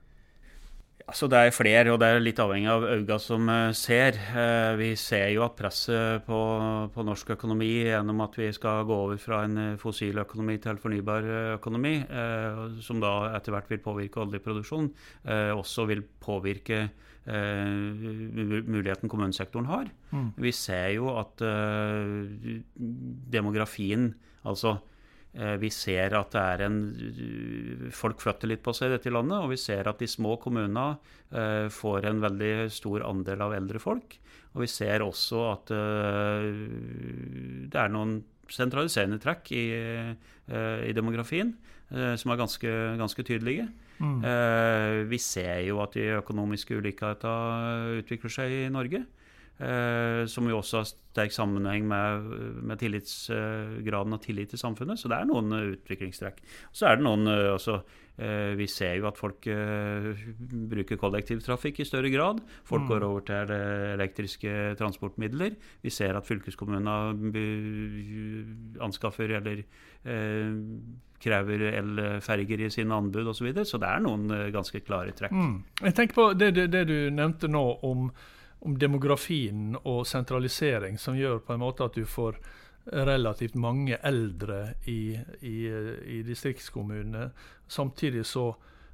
Altså 1.08 1.28
Det 1.32 1.40
er 1.40 1.54
flere, 1.56 1.92
og 1.94 2.00
det 2.02 2.08
er 2.08 2.20
litt 2.22 2.40
avhengig 2.42 2.70
av 2.70 2.84
øynene 2.86 3.18
som 3.24 3.50
eh, 3.50 3.72
ser. 3.78 4.18
Eh, 4.38 4.76
vi 4.78 4.90
ser 5.00 5.30
jo 5.34 5.46
at 5.46 5.56
presset 5.58 6.26
på, 6.28 6.40
på, 6.94 7.06
norsk 7.08 7.32
økonomi 7.38 7.70
gjennom 7.88 8.22
at 8.26 8.36
vi 8.38 8.50
skal 8.54 8.84
gå 8.90 8.98
over 9.08 9.18
fra 9.22 9.44
en 9.48 9.58
eh, 9.64 9.78
fossil 9.82 10.20
økonomi 10.22 10.58
til 10.62 10.78
fornybar 10.82 11.30
økonomi, 11.56 11.96
som 12.86 13.00
da 13.02 13.14
etter 13.38 13.56
hvert 13.56 13.72
vil 13.72 13.82
påvirke 13.84 14.22
oljeproduksjon, 14.22 14.90
også 15.56 15.86
vil 15.90 16.04
påvirke 16.22 16.90
muligheten 17.30 19.10
kommunesektoren 19.12 19.68
har. 19.70 19.90
Mm. 20.12 20.30
Vi 20.40 20.52
ser 20.56 20.96
jo 20.96 21.12
at 21.20 21.42
demografien, 23.34 24.14
altså 24.48 24.78
vi 25.62 25.70
ser 25.70 26.16
at 26.18 26.34
det 26.34 26.42
er 26.42 26.64
en 26.66 26.78
Folk 27.94 28.22
flytter 28.24 28.50
litt 28.50 28.64
på 28.66 28.74
seg 28.74 28.90
i 28.90 28.96
dette 28.96 29.12
landet, 29.14 29.38
og 29.38 29.52
vi 29.52 29.60
ser 29.62 29.88
at 29.90 30.02
de 30.02 30.08
små 30.10 30.40
kommunene 30.42 30.98
eh, 31.30 31.68
får 31.70 32.08
en 32.10 32.24
veldig 32.24 32.54
stor 32.74 33.06
andel 33.06 33.44
av 33.46 33.54
eldre 33.60 33.82
folk. 33.82 34.18
Og 34.56 34.64
vi 34.64 34.70
ser 34.72 35.06
også 35.06 35.44
at 35.52 35.74
eh, 35.76 36.48
det 37.70 37.78
er 37.78 37.94
noen 37.94 38.18
sentraliserende 38.50 39.20
trekk 39.22 39.52
i, 39.54 39.66
i 40.50 40.94
demografien 40.98 41.52
som 41.90 42.32
er 42.34 42.40
ganske, 42.40 42.72
ganske 42.98 43.24
tydelige. 43.26 43.68
Mm. 44.00 44.24
vi 45.12 45.18
ser 45.22 45.60
jo 45.68 45.82
at 45.84 45.94
de 45.94 46.06
økonomiske 46.18 46.78
ulikhetene 46.80 48.00
utvikler 48.00 48.34
seg 48.34 48.56
i 48.56 48.64
Norge. 48.74 49.04
Eh, 49.60 50.24
som 50.32 50.46
jo 50.48 50.62
også 50.62 50.78
har 50.80 50.86
sterk 50.88 51.34
sammenheng 51.36 51.84
med, 51.88 52.28
med 52.64 52.80
tillitsgraden 52.80 54.16
av 54.16 54.22
tillit 54.24 54.54
til 54.54 54.62
samfunnet. 54.62 55.02
Så 55.02 55.12
det 55.12 55.18
er 55.18 55.28
noen 55.28 55.52
uh, 55.52 55.74
utviklingstrekk. 55.74 56.40
Så 56.72 56.88
er 56.88 56.96
det 56.96 57.04
noen 57.04 57.28
altså, 57.28 57.82
også, 57.82 57.98
uh, 58.22 58.54
Vi 58.56 58.70
ser 58.72 58.96
jo 59.02 59.10
at 59.10 59.20
folk 59.20 59.50
bruker 60.72 61.02
kollektivtrafikk 61.02 61.84
i 61.84 61.90
større 61.90 62.14
grad. 62.14 62.40
Folk 62.64 62.86
mm. 62.86 62.90
går 62.94 63.08
over 63.10 63.28
til 63.28 63.54
elektriske 63.98 64.56
transportmidler. 64.80 65.60
Vi 65.84 65.92
ser 65.92 66.16
at 66.16 66.30
fylkeskommunene 66.30 66.96
anskaffer 68.80 69.36
eller 69.42 69.66
krever 71.20 71.68
elferger 71.76 72.64
i 72.64 72.72
sine 72.72 72.96
anbud 72.96 73.28
osv. 73.28 73.42
Så, 73.42 73.50
videre. 73.50 73.68
så 73.68 73.80
det 73.82 73.92
er 73.92 74.08
noen 74.08 74.32
ganske 74.56 74.80
klare 74.88 75.12
trekk. 75.12 75.36
Mm. 75.36 75.56
Jeg 75.84 76.00
tenker 76.00 76.16
på 76.16 76.34
det, 76.40 76.54
det, 76.56 76.70
det 76.72 76.88
du 76.88 77.00
nevnte 77.12 77.52
nå 77.52 77.66
om 77.84 78.12
om 78.60 78.78
demografien 78.80 79.78
og 79.84 80.08
sentralisering, 80.08 80.98
som 81.00 81.18
gjør 81.18 81.40
på 81.46 81.56
en 81.56 81.62
måte 81.64 81.86
at 81.86 81.96
du 81.96 82.06
får 82.06 82.40
relativt 82.92 83.56
mange 83.56 83.98
eldre 84.04 84.74
i, 84.86 85.20
i, 85.46 85.58
i 86.20 86.24
distriktskommunene. 86.26 87.30
Samtidig 87.68 88.26
så 88.26 88.50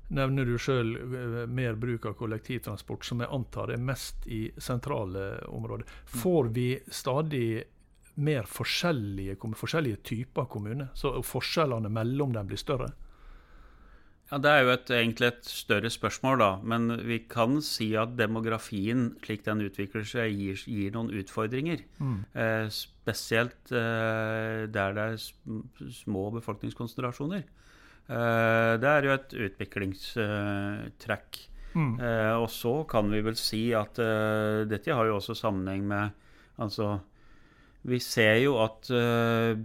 nevner 0.07 0.45
du 0.45 0.57
sjøl 0.61 0.95
eh, 0.95 1.37
mer 1.49 1.77
bruk 1.79 2.05
av 2.05 2.17
kollektivtransport, 2.19 3.05
som 3.05 3.23
jeg 3.23 3.31
antar 3.33 3.73
er 3.73 3.81
mest 3.81 4.27
i 4.27 4.47
sentrale 4.57 5.45
områder. 5.47 5.87
Får 6.05 6.51
vi 6.53 6.67
stadig 6.91 7.63
mer 8.15 8.45
forskjellige, 8.47 9.37
forskjellige 9.57 10.03
typer 10.03 10.45
kommuner, 10.51 10.91
så 10.93 11.17
forskjellene 11.25 11.89
mellom 11.91 12.35
dem 12.35 12.47
blir 12.51 12.61
større? 12.61 12.91
Ja, 14.31 14.37
Det 14.41 14.49
er 14.51 14.61
jo 14.65 14.71
et, 14.73 14.89
egentlig 14.89 15.27
et 15.27 15.45
større 15.45 15.89
spørsmål, 15.93 16.39
da. 16.41 16.57
Men 16.63 16.89
vi 17.05 17.19
kan 17.29 17.61
si 17.61 17.93
at 17.99 18.17
demografien, 18.17 19.17
slik 19.23 19.45
den 19.45 19.61
utvikler 19.67 20.03
seg, 20.07 20.33
gir, 20.33 20.57
gir 20.65 20.91
noen 20.95 21.13
utfordringer. 21.13 21.83
Mm. 22.01 22.25
Eh, 22.33 22.65
spesielt 22.73 23.71
eh, 23.71 24.65
der 24.65 24.93
det 24.97 25.03
er 25.05 25.17
små 25.93 26.31
befolkningskonsentrasjoner. 26.39 27.43
Eh, 28.09 28.73
det 28.81 28.89
er 28.89 29.05
jo 29.05 29.13
et 29.13 29.33
utviklingstrekk. 29.49 31.41
Mm. 31.75 31.99
Eh, 31.99 32.35
og 32.39 32.49
så 32.49 32.83
kan 32.89 33.11
vi 33.11 33.21
vel 33.21 33.37
si 33.37 33.73
at 33.77 33.99
eh, 34.01 34.65
dette 34.69 34.95
har 34.95 35.05
jo 35.05 35.17
også 35.19 35.35
sammenheng 35.37 35.83
med 35.87 36.09
Altså, 36.55 36.99
vi 37.83 37.99
ser 37.99 38.37
jo 38.39 38.53
at 38.63 38.87
eh, 38.95 39.57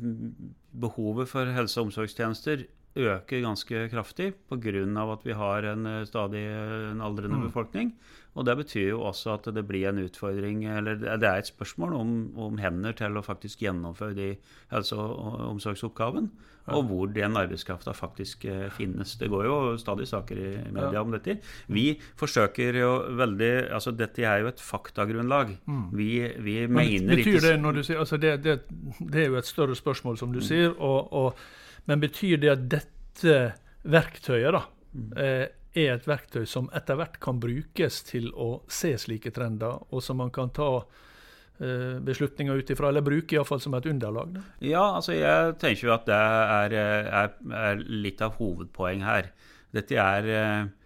behovet 0.74 1.28
for 1.30 1.46
helse- 1.54 1.78
og 1.78 1.86
omsorgstjenester 1.86 2.64
øker 2.96 3.42
ganske 3.44 3.88
kraftig 3.90 4.32
pga. 4.50 5.12
at 5.12 5.24
vi 5.24 5.32
har 5.32 5.62
en 5.62 5.86
eh, 5.86 6.06
stadig 6.06 6.42
eh, 6.42 6.90
en 6.90 7.00
aldrende 7.00 7.36
mm. 7.36 7.46
befolkning. 7.46 7.94
Og 8.34 8.46
Det 8.46 8.56
betyr 8.56 8.88
jo 8.88 9.02
også 9.02 9.32
at 9.34 9.54
det 9.54 9.66
blir 9.66 9.88
en 9.88 9.98
utfordring, 9.98 10.64
eller 10.64 10.94
det 10.94 11.28
er 11.28 11.38
et 11.38 11.46
spørsmål 11.46 11.92
om, 11.94 12.38
om 12.38 12.58
hender 12.58 12.92
til 12.92 13.16
å 13.16 13.22
faktisk 13.22 13.62
gjennomføre 13.62 14.14
de 14.14 14.28
helse- 14.70 14.96
og 14.96 15.40
omsorgsoppgaven, 15.48 16.30
og 16.70 16.84
hvor 16.86 17.06
den 17.10 17.36
arbeidskrafta 17.36 17.92
faktisk 17.92 18.44
eh, 18.44 18.68
finnes. 18.70 19.16
Det 19.18 19.28
går 19.30 19.44
jo 19.44 19.56
stadig 19.78 20.06
saker 20.06 20.36
i 20.38 20.50
media 20.70 21.02
om 21.02 21.10
dette. 21.10 21.40
Vi 21.66 21.98
forsøker 22.16 22.78
jo 22.78 22.90
veldig 23.18 23.52
altså 23.74 23.90
Dette 23.90 24.22
er 24.22 24.44
jo 24.44 24.52
et 24.52 24.62
faktagrunnlag. 24.62 25.56
Mm. 25.66 25.88
Vi, 25.98 26.10
vi 26.38 26.66
mener 26.66 27.16
betyr 27.16 27.34
ikke 27.34 27.46
det 27.48 27.56
når 27.60 27.80
du 27.80 27.82
sier, 27.82 27.98
altså 27.98 28.16
det, 28.16 28.36
det, 28.44 28.60
det, 29.00 29.24
er 29.24 29.34
jo 29.34 29.40
et 29.42 29.50
større 29.50 29.74
spørsmål, 29.74 30.18
som 30.18 30.30
du 30.30 30.38
mm. 30.38 30.46
sier. 30.46 30.70
og, 30.78 31.12
og 31.12 31.34
men 31.84 32.02
betyr 32.02 32.40
det 32.42 32.52
at 32.52 32.66
dette 32.72 33.36
verktøyet 33.82 34.54
da, 34.56 34.64
mm. 34.92 35.12
eh, 35.16 35.46
er 35.80 35.92
et 35.94 36.08
verktøy 36.08 36.44
som 36.50 36.66
etter 36.76 36.98
hvert 36.98 37.20
kan 37.22 37.38
brukes 37.40 38.02
til 38.08 38.30
å 38.34 38.62
se 38.70 38.96
slike 38.98 39.32
trender, 39.34 39.78
og 39.90 40.02
som 40.02 40.18
man 40.20 40.32
kan 40.34 40.50
ta 40.54 40.72
eh, 40.80 42.00
beslutninger 42.02 42.58
ut 42.58 42.74
ifra, 42.74 42.90
eller 42.90 43.06
bruke 43.06 43.38
iallfall 43.38 43.62
som 43.62 43.78
et 43.78 43.86
underlag? 43.90 44.34
Da? 44.34 44.44
Ja, 44.66 44.84
altså 44.98 45.14
jeg 45.16 45.54
tenker 45.62 45.88
jo 45.88 45.94
at 45.94 46.10
det 46.10 46.18
er, 46.18 46.76
er, 46.80 47.32
er 47.62 47.86
litt 47.86 48.20
av 48.24 48.36
hovedpoeng 48.40 49.06
her. 49.06 49.32
Dette 49.70 49.94
er 50.02 50.30
eh, 50.34 50.68
Eh, 50.70 50.79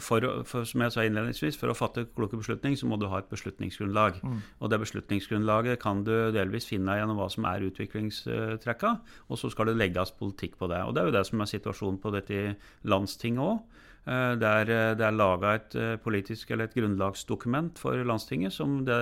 for, 0.00 0.24
for, 0.48 0.64
som 0.64 0.80
jeg 0.80 0.92
sa 0.94 1.02
innledningsvis, 1.04 1.58
for 1.60 1.68
å 1.68 1.76
fatte 1.76 2.06
kloke 2.16 2.38
beslutning, 2.40 2.78
så 2.80 2.88
må 2.88 2.96
du 2.96 3.04
ha 3.12 3.18
et 3.20 3.28
beslutningsgrunnlag. 3.28 4.16
Mm. 4.24 4.38
Og 4.64 4.72
det 4.72 4.78
beslutningsgrunnlaget 4.80 5.82
kan 5.82 6.00
du 6.06 6.14
delvis 6.32 6.68
finne 6.70 6.96
gjennom 6.96 7.20
hva 7.20 7.28
som 7.32 7.44
er 7.50 7.66
utviklingstrekka, 7.68 8.94
og 9.28 9.40
så 9.40 9.52
skal 9.52 9.70
det 9.70 9.76
legges 9.76 10.14
politikk 10.16 10.56
på 10.60 10.70
det. 10.72 10.80
Og 10.86 10.96
Det 10.96 11.02
er 11.02 11.10
jo 11.10 11.16
det 11.18 11.26
som 11.28 11.44
er 11.44 11.52
situasjonen 11.52 12.00
på 12.00 12.14
dette 12.16 12.40
landstinget 12.88 13.44
òg. 13.44 13.86
Eh, 14.08 14.32
det 14.40 14.48
er, 14.48 14.72
eh, 14.72 14.94
det 14.96 15.06
er 15.06 15.18
laga 15.18 15.54
et 15.58 15.78
politisk 16.00 16.50
eller 16.50 16.70
et 16.70 16.76
grunnlagsdokument 16.80 17.78
for 17.78 18.00
landstinget 18.00 18.56
som 18.56 18.80
det, 18.88 19.00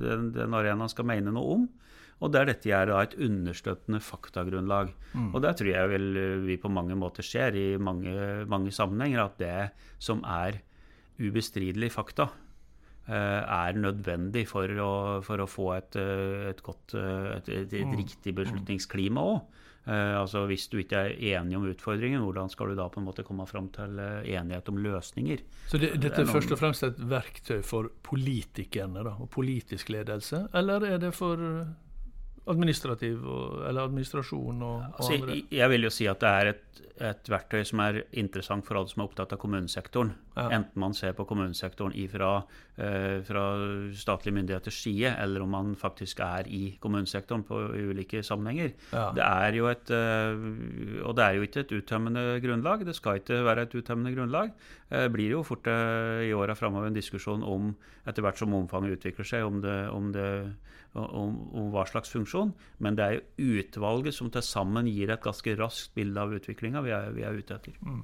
den, 0.00 0.30
den 0.32 0.56
arenaen 0.56 0.88
skal 0.88 1.12
mene 1.12 1.34
noe 1.34 1.58
om. 1.60 1.68
Og 2.22 2.30
der 2.34 2.46
dette 2.48 2.70
er 2.72 2.88
da 2.88 3.00
et 3.02 3.16
understøttende 3.20 4.00
faktagrunnlag. 4.04 4.94
Mm. 5.14 5.32
Og 5.34 5.42
der 5.44 5.56
tror 5.58 5.72
jeg 5.72 5.90
vel 5.90 6.06
eh, 6.20 6.46
vi 6.46 6.60
på 6.60 6.70
mange 6.72 6.96
måter 6.98 7.26
ser 7.26 7.56
i 7.58 7.74
mange, 7.76 8.14
mange 8.50 8.72
sammenhenger 8.74 9.26
at 9.26 9.36
det 9.42 9.58
som 10.02 10.22
er 10.24 10.60
ubestridelig 11.18 11.92
fakta, 11.94 12.28
eh, 13.08 13.42
er 13.42 13.80
nødvendig 13.80 14.46
for 14.50 14.70
å, 14.70 14.94
for 15.26 15.42
å 15.42 15.50
få 15.50 15.68
et, 15.76 16.00
eh, 16.00 16.48
et 16.54 16.64
godt, 16.64 16.96
et, 16.96 17.50
et, 17.50 17.76
et 17.82 17.86
mm. 17.90 17.98
riktig 18.02 18.36
beslutningsklima 18.40 19.28
òg. 19.34 19.60
Altså 19.84 20.46
Hvis 20.48 20.62
du 20.72 20.78
ikke 20.80 20.96
er 20.96 21.10
enig 21.36 21.58
om 21.58 21.66
utfordringen, 21.68 22.22
hvordan 22.24 22.48
skal 22.48 22.70
du 22.72 22.78
da 22.78 22.86
på 22.88 23.02
en 23.02 23.04
måte 23.04 23.20
komme 23.20 23.44
fram 23.44 23.66
til 23.68 23.98
enighet 24.00 24.70
om 24.72 24.78
løsninger? 24.80 25.42
Så 25.68 25.76
det, 25.76 25.90
dette 26.00 26.22
er 26.22 26.30
først 26.30 26.54
og 26.56 26.60
fremst 26.62 26.86
et 26.88 27.02
verktøy 27.04 27.58
for 27.60 27.90
politikerne 28.00 29.04
da, 29.04 29.12
og 29.20 29.28
politisk 29.34 29.92
ledelse, 29.92 30.46
eller 30.56 30.88
er 30.88 31.02
det 31.02 31.12
for 31.12 31.36
administrativ 32.50 33.24
og, 33.24 33.62
eller 33.68 33.88
administrasjon 33.88 34.62
og, 34.62 34.80
og 34.80 34.98
altså, 34.98 35.16
andre? 35.16 35.40
Jeg 35.52 35.70
vil 35.72 35.86
jo 35.86 35.92
si 35.94 36.08
at 36.10 36.20
det 36.20 36.30
er 36.30 36.50
et, 36.50 36.80
et, 37.08 37.30
verktøy 37.32 37.62
som 37.64 37.80
er 37.84 38.00
interessant 38.20 38.66
for 38.66 38.78
alle 38.78 38.90
som 38.92 39.00
er 39.00 39.08
opptatt 39.08 39.32
av 39.32 39.40
kommunesektoren. 39.40 40.12
Ja. 40.34 40.48
Enten 40.58 40.82
man 40.82 40.96
ser 40.96 41.14
på 41.16 41.24
kommunesektoren 41.30 41.94
ifra, 41.96 42.32
eh, 42.76 43.22
fra 43.24 43.44
statlige 43.96 44.36
myndigheters 44.36 44.80
side, 44.84 45.14
eller 45.22 45.46
om 45.46 45.54
man 45.56 45.72
faktisk 45.78 46.20
er 46.26 46.50
i 46.52 46.62
kommunesektoren 46.82 47.46
på 47.48 47.62
ulike 47.72 48.20
sammenhenger. 48.26 48.74
Ja. 48.92 49.06
Det 49.16 49.24
er 49.24 49.58
jo 49.60 49.70
et, 49.72 49.94
eh, 49.94 51.00
og 51.06 51.16
det 51.16 51.24
er 51.24 51.38
jo 51.38 51.48
ikke 51.48 51.64
et 51.64 51.76
uttømmende 51.80 52.26
grunnlag. 52.44 52.84
Det 52.84 52.96
skal 52.98 53.22
ikke 53.22 53.40
være 53.46 53.68
et 53.68 53.78
uttømmende 53.80 54.12
grunnlag. 54.18 54.52
Det 54.90 55.06
eh, 55.06 55.08
blir 55.08 55.38
jo 55.38 55.42
fort 55.46 55.66
eh, 55.70 56.28
i 56.28 56.34
åra 56.36 56.54
framover 56.58 56.92
en 56.92 57.00
diskusjon 57.00 57.42
om, 57.42 57.72
etter 58.04 58.20
hvert 58.20 58.38
som 58.38 58.52
omfanget 58.52 58.98
utvikler 58.98 59.32
seg, 59.32 59.48
om 59.48 59.64
det, 59.64 59.78
om 59.88 60.12
det 60.12 60.28
om, 60.94 61.36
om, 61.52 61.70
hva 61.74 61.84
slags 61.90 62.12
funksjon. 62.14 62.52
Men 62.84 62.98
det 62.98 63.04
er 63.04 63.16
jo 63.18 63.60
utvalget 63.60 64.16
som 64.16 64.30
til 64.32 64.44
sammen 64.46 64.88
gir 64.90 65.12
et 65.12 65.24
ganske 65.24 65.56
raskt 65.58 65.94
bilde 65.96 66.20
av 66.20 66.34
utviklinga 66.36 66.84
vi, 66.84 66.94
vi, 67.16 67.24
er 67.26 67.38
ute 67.38 67.58
etter. 67.58 67.78
Mm. 67.82 68.02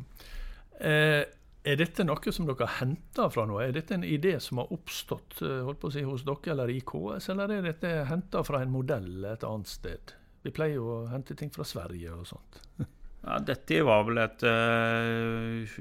Eh, 0.80 1.22
er 1.60 1.76
dette 1.76 2.06
noe 2.06 2.32
som 2.32 2.46
dere 2.48 2.64
har 2.64 2.78
henta 2.80 3.28
fra 3.32 3.44
noe? 3.48 3.66
Er 3.66 3.74
dette 3.76 3.92
en 3.96 4.06
idé 4.06 4.38
som 4.40 4.62
har 4.62 4.70
oppstått 4.72 5.42
eh, 5.44 5.90
si, 5.92 6.06
hos 6.06 6.24
dere 6.28 6.54
eller 6.54 6.72
i 6.72 6.80
KS, 6.80 7.28
eller 7.34 7.58
er 7.58 7.68
dette 7.68 7.92
henta 8.08 8.42
fra 8.46 8.62
en 8.64 8.72
modell 8.72 9.26
et 9.28 9.44
annet 9.44 9.68
sted? 9.68 10.16
Vi 10.40 10.54
pleier 10.56 10.78
jo 10.78 10.88
å 10.94 11.10
hente 11.10 11.36
ting 11.36 11.52
fra 11.52 11.66
Sverige 11.68 12.16
og 12.16 12.26
sånt. 12.30 12.64
Ja, 13.20 13.34
dette 13.44 13.82
var 13.84 14.06
vel 14.08 14.16
et, 14.22 14.42
eh, 14.48 15.80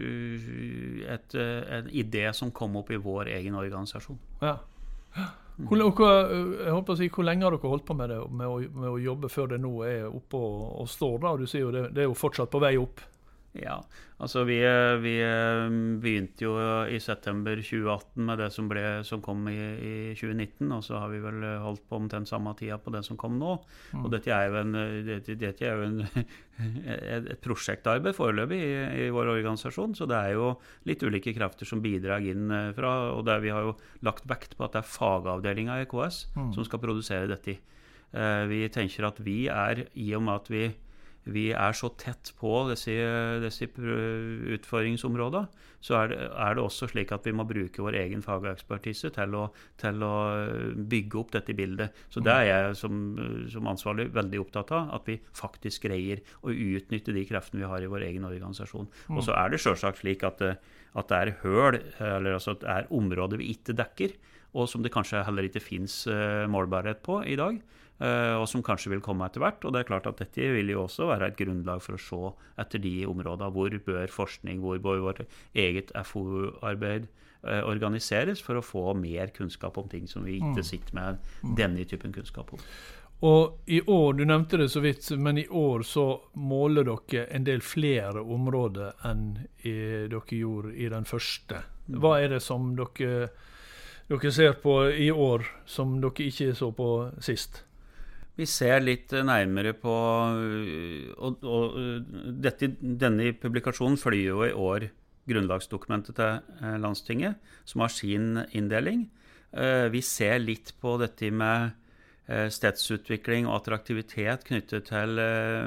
et, 1.13 1.35
eh, 1.39 1.61
en 1.77 1.87
idé 1.87 2.25
som 2.35 2.51
kom 2.51 2.75
opp 2.75 2.91
i 2.91 2.99
vår 2.99 3.31
egen 3.37 3.55
organisasjon. 3.55 4.19
Ja. 4.41 4.57
Hvor, 5.67 5.81
hvor, 5.91 6.33
jeg 6.63 6.71
håper 6.71 6.93
å 6.93 6.97
si, 6.99 7.09
hvor 7.11 7.25
lenge 7.27 7.43
har 7.43 7.55
dere 7.55 7.71
holdt 7.71 7.85
på 7.87 7.95
med 7.99 8.13
det, 8.13 8.19
med 8.31 8.47
å, 8.47 8.59
med 8.79 8.89
å 8.93 8.99
jobbe 9.03 9.31
før 9.31 9.49
det 9.53 9.59
nå 9.59 9.73
er 9.83 10.05
oppe 10.07 10.39
og, 10.39 10.61
og 10.83 10.91
står? 10.91 11.17
da? 11.25 11.33
Du 11.35 11.49
sier 11.49 11.65
jo 11.65 11.73
det, 11.75 11.89
det 11.95 12.05
er 12.05 12.07
jo 12.07 12.17
fortsatt 12.17 12.51
på 12.53 12.61
vei 12.63 12.77
opp. 12.79 13.03
Ja, 13.57 13.79
altså 14.21 14.43
vi, 14.45 14.59
vi, 15.01 15.13
begynte 16.03 16.45
jo 16.45 16.51
i 16.85 16.99
september 17.01 17.57
2018 17.57 18.21
med 18.27 18.37
det 18.43 18.49
som, 18.53 18.67
ble, 18.69 18.83
som 19.07 19.23
kom 19.25 19.47
i, 19.49 19.57
i, 19.57 19.93
2019, 20.13 20.67
og 20.75 20.83
så 20.85 20.99
har 21.01 21.09
vi 21.09 21.21
vel 21.23 21.41
holdt 21.63 21.81
på 21.89 21.97
omtrent 21.97 22.29
samme 22.29 22.53
tida 22.59 22.77
på 22.77 22.93
det 22.93 23.01
som 23.07 23.17
kom 23.17 23.39
nå. 23.41 23.55
Mm. 23.95 24.03
Og 24.03 24.13
dette 24.13 24.33
er 24.35 24.51
jo, 24.51 24.59
en, 24.61 24.77
dette, 25.07 25.37
dette 25.41 25.65
er 25.65 25.81
jo 25.81 25.87
en, 25.87 26.27
et 27.15 27.31
prosjektarbeid 27.41 28.17
foreløpig 28.17 28.59
i, 28.59 28.75
i, 29.07 29.07
vår 29.15 29.31
organisasjon, 29.33 29.95
så 29.97 30.05
det 30.09 30.19
er 30.19 30.35
jo 30.37 30.51
litt 30.89 31.05
ulike 31.05 31.33
krefter 31.33 31.69
som 31.69 31.81
bidrar 31.81 32.21
inn 32.21 32.53
eh, 32.53 32.69
fra, 32.77 32.93
og 33.15 33.25
der 33.29 33.41
vi 33.41 33.53
har 33.55 33.65
jo 33.65 33.73
lagt 34.05 34.29
vekt 34.29 34.53
på 34.59 34.67
at 34.67 34.77
det 34.77 34.83
er 34.83 34.93
fagavdelinga 34.93 35.79
i 35.81 35.89
KS 35.89 36.27
mm. 36.35 36.53
som 36.53 36.69
skal 36.69 36.83
produsere 36.85 37.31
dette. 37.31 37.57
Eh, 38.13 38.43
vi 38.51 38.61
tenker 38.73 39.09
at 39.09 39.19
vi 39.25 39.39
er, 39.49 39.87
i 39.97 40.11
og 40.17 40.25
med 40.27 40.37
at 40.37 40.53
vi 40.53 40.63
vi 41.33 41.50
er 41.53 41.75
så 41.77 41.91
tett 42.00 42.31
på 42.39 42.51
disse, 42.69 42.93
disse 43.43 43.67
utfordringsområdene, 43.69 45.48
så 45.79 45.95
er 46.01 46.12
det, 46.12 46.17
er 46.27 46.55
det, 46.57 46.63
også 46.63 46.89
slik 46.91 47.13
at 47.15 47.27
vi 47.27 47.33
må 47.36 47.45
bruke 47.48 47.83
vår 47.83 47.95
egen 48.01 48.24
fagekspertise 48.24 49.12
til 49.15 49.36
å, 49.39 49.45
til 49.79 50.03
å 50.03 50.15
bygge 50.91 51.19
opp 51.21 51.31
dette 51.38 51.55
bildet. 51.55 51.95
Så 52.12 52.24
det 52.25 52.33
er 52.36 52.48
jeg 52.50 52.79
som, 52.81 52.98
som, 53.51 53.69
ansvarlig 53.71 54.09
veldig 54.15 54.41
opptatt 54.43 54.74
av, 54.75 54.91
at 54.98 55.07
vi 55.07 55.19
faktisk 55.39 55.88
greier 55.88 56.24
å 56.43 56.51
utnytte 56.51 57.15
de 57.15 57.24
kreftene 57.29 57.63
vi 57.63 57.71
har 57.71 57.86
i 57.86 57.91
vår 57.91 58.09
egen 58.09 58.27
organisasjon. 58.27 58.89
Og 59.15 59.24
så 59.24 59.38
er 59.39 59.53
det 59.53 59.62
selvsagt 59.63 60.03
slik 60.03 60.25
at, 60.27 60.43
at 60.43 61.13
det 61.13 61.21
er 61.21 61.36
høl, 61.45 61.79
eller 61.95 62.36
altså 62.36 62.57
at 62.57 62.65
det 62.65 62.75
er 62.75 62.91
områder 63.00 63.39
vi 63.39 63.53
ikke 63.55 63.77
dekker, 63.79 64.17
og 64.59 64.67
som 64.67 64.83
det 64.83 64.91
kanskje 64.91 65.24
heller 65.27 65.45
ikke 65.48 65.63
fins 65.63 66.01
målbarhet 66.50 67.03
på 67.05 67.21
i 67.24 67.38
dag. 67.39 67.62
Eh, 67.99 68.33
og 68.39 68.45
som 68.47 68.63
kanskje 68.63 68.93
vil 68.93 69.01
komme 69.03 69.27
etter 69.27 69.43
hvert. 69.43 69.63
Og 69.67 69.75
det 69.75 69.81
er 69.81 69.89
klart 69.89 70.07
at 70.07 70.21
dette 70.21 70.51
vil 70.55 70.71
jo 70.71 70.85
også 70.85 71.09
være 71.09 71.31
et 71.31 71.39
grunnlag 71.39 71.83
for 71.83 71.97
å 71.97 72.03
se 72.03 72.19
etter 72.63 72.83
de 72.83 72.93
områdene 73.09 73.51
hvor 73.55 73.75
bør 73.85 74.13
forskning, 74.13 74.61
hvor 74.63 74.79
bør 74.83 75.03
vårt 75.09 75.25
eget 75.51 75.91
FoU-arbeid 76.07 77.09
eh, 77.09 77.59
organiseres 77.67 78.43
for 78.45 78.59
å 78.59 78.63
få 78.63 78.93
mer 78.95 79.35
kunnskap 79.35 79.77
om 79.81 79.91
ting 79.91 80.07
som 80.07 80.23
vi 80.27 80.39
ikke 80.39 80.63
mm. 80.63 80.69
sitter 80.71 80.95
med 80.95 81.19
mm. 81.43 81.59
denne 81.59 81.89
typen 81.89 82.15
kunnskap 82.15 82.55
om. 82.55 82.63
Og 83.27 83.67
i 83.67 83.81
år, 83.83 84.13
Du 84.15 84.23
nevnte 84.23 84.57
det 84.61 84.69
så 84.71 84.79
vidt, 84.79 85.11
men 85.19 85.37
i 85.37 85.47
år 85.51 85.83
så 85.83 86.21
måler 86.39 86.87
dere 86.87 87.25
en 87.35 87.43
del 87.43 87.59
flere 87.59 88.23
områder 88.23 88.95
enn 89.03 89.33
dere 89.59 90.39
gjorde 90.39 90.71
i 90.71 90.87
den 90.87 91.03
første. 91.03 91.65
Mm. 91.89 91.99
Hva 91.99 92.15
er 92.23 92.37
det 92.37 92.39
som 92.47 92.77
dere, 92.79 93.33
dere 94.07 94.31
ser 94.31 94.55
på 94.63 94.85
i 94.87 95.11
år 95.11 95.43
som 95.67 95.99
dere 95.99 96.31
ikke 96.31 96.55
så 96.55 96.71
på 96.71 96.93
sist? 97.19 97.65
Vi 98.39 98.46
ser 98.48 98.79
litt 98.79 99.12
nærmere 99.12 99.74
på 99.75 99.91
og, 99.91 101.43
og 101.43 101.74
dette, 102.39 102.69
Denne 102.79 103.34
publikasjonen 103.36 104.00
følger 104.00 104.29
jo 104.29 104.46
i 104.48 104.55
år 104.55 104.88
grunnlagsdokumentet 105.29 106.17
til 106.17 106.39
eh, 106.63 106.77
Landstinget, 106.81 107.51
som 107.67 107.84
har 107.84 107.93
sin 107.93 108.39
inndeling. 108.55 109.08
Eh, 109.51 109.88
vi 109.93 110.01
ser 110.05 110.39
litt 110.41 110.74
på 110.81 110.96
dette 111.01 111.31
med 111.34 111.72
eh, 112.29 112.48
stedsutvikling 112.53 113.48
og 113.50 113.60
attraktivitet 113.60 114.48
knyttet 114.48 114.89
til 114.89 115.22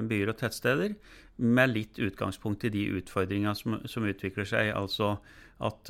byer 0.08 0.32
og 0.32 0.40
tettsteder, 0.40 0.96
med 1.42 1.72
litt 1.72 1.98
utgangspunkt 2.02 2.66
i 2.68 2.72
de 2.74 2.88
utfordringene 2.98 3.54
som, 3.58 3.78
som 3.88 4.04
utvikler 4.06 4.46
seg. 4.46 4.72
Altså 4.76 5.16
at 5.62 5.88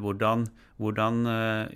hvordan, 0.00 0.46
hvordan 0.80 1.18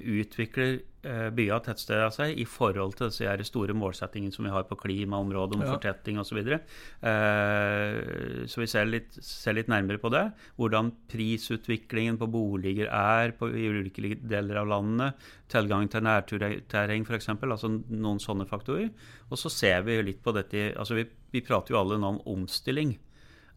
utvikler 0.01 0.79
byer 1.05 1.57
og 1.57 1.65
tettsteder 1.67 2.13
seg 2.15 2.39
i 2.41 2.47
forhold 2.49 2.97
til 2.99 3.11
disse 3.13 3.49
store 3.49 3.77
målsettingene 3.77 4.35
som 4.35 4.47
vi 4.47 4.53
har 4.55 4.67
på 4.69 4.79
klimaområdet, 4.81 5.59
om 5.59 5.65
ja. 5.65 5.75
fortetting 5.75 6.21
osv. 6.21 6.35
Så, 6.35 6.39
videre. 6.39 6.61
uh, 7.05 8.45
så 8.51 8.63
vi 8.63 8.69
ser 8.71 8.89
litt, 8.89 9.19
ser 9.23 9.55
litt, 9.59 9.71
nærmere 9.71 10.01
på 10.03 10.11
det. 10.15 10.25
Hvordan 10.59 10.91
prisutviklingen 11.11 12.19
på 12.21 12.29
boliger 12.33 12.91
er 12.91 13.35
på, 13.39 13.51
i 13.55 13.69
ulike 13.71 14.17
deler 14.25 14.63
av 14.65 14.71
landet. 14.73 15.27
Tilgang 15.53 15.87
til 15.93 16.05
nærterreng 16.07 17.07
f.eks. 17.07 17.31
Altså 17.37 17.71
noen 17.71 18.23
sånne 18.23 18.49
faktorer. 18.51 18.91
Og 19.31 19.41
så 19.41 19.53
ser 19.53 19.85
vi 19.87 20.01
litt 20.03 20.23
på 20.25 20.35
dette 20.35 20.73
altså 20.75 20.97
vi, 20.99 21.07
vi 21.35 21.43
prater 21.45 21.75
jo 21.75 21.81
alle 21.81 22.01
nå 22.01 22.17
om 22.17 22.23
omstilling 22.35 22.97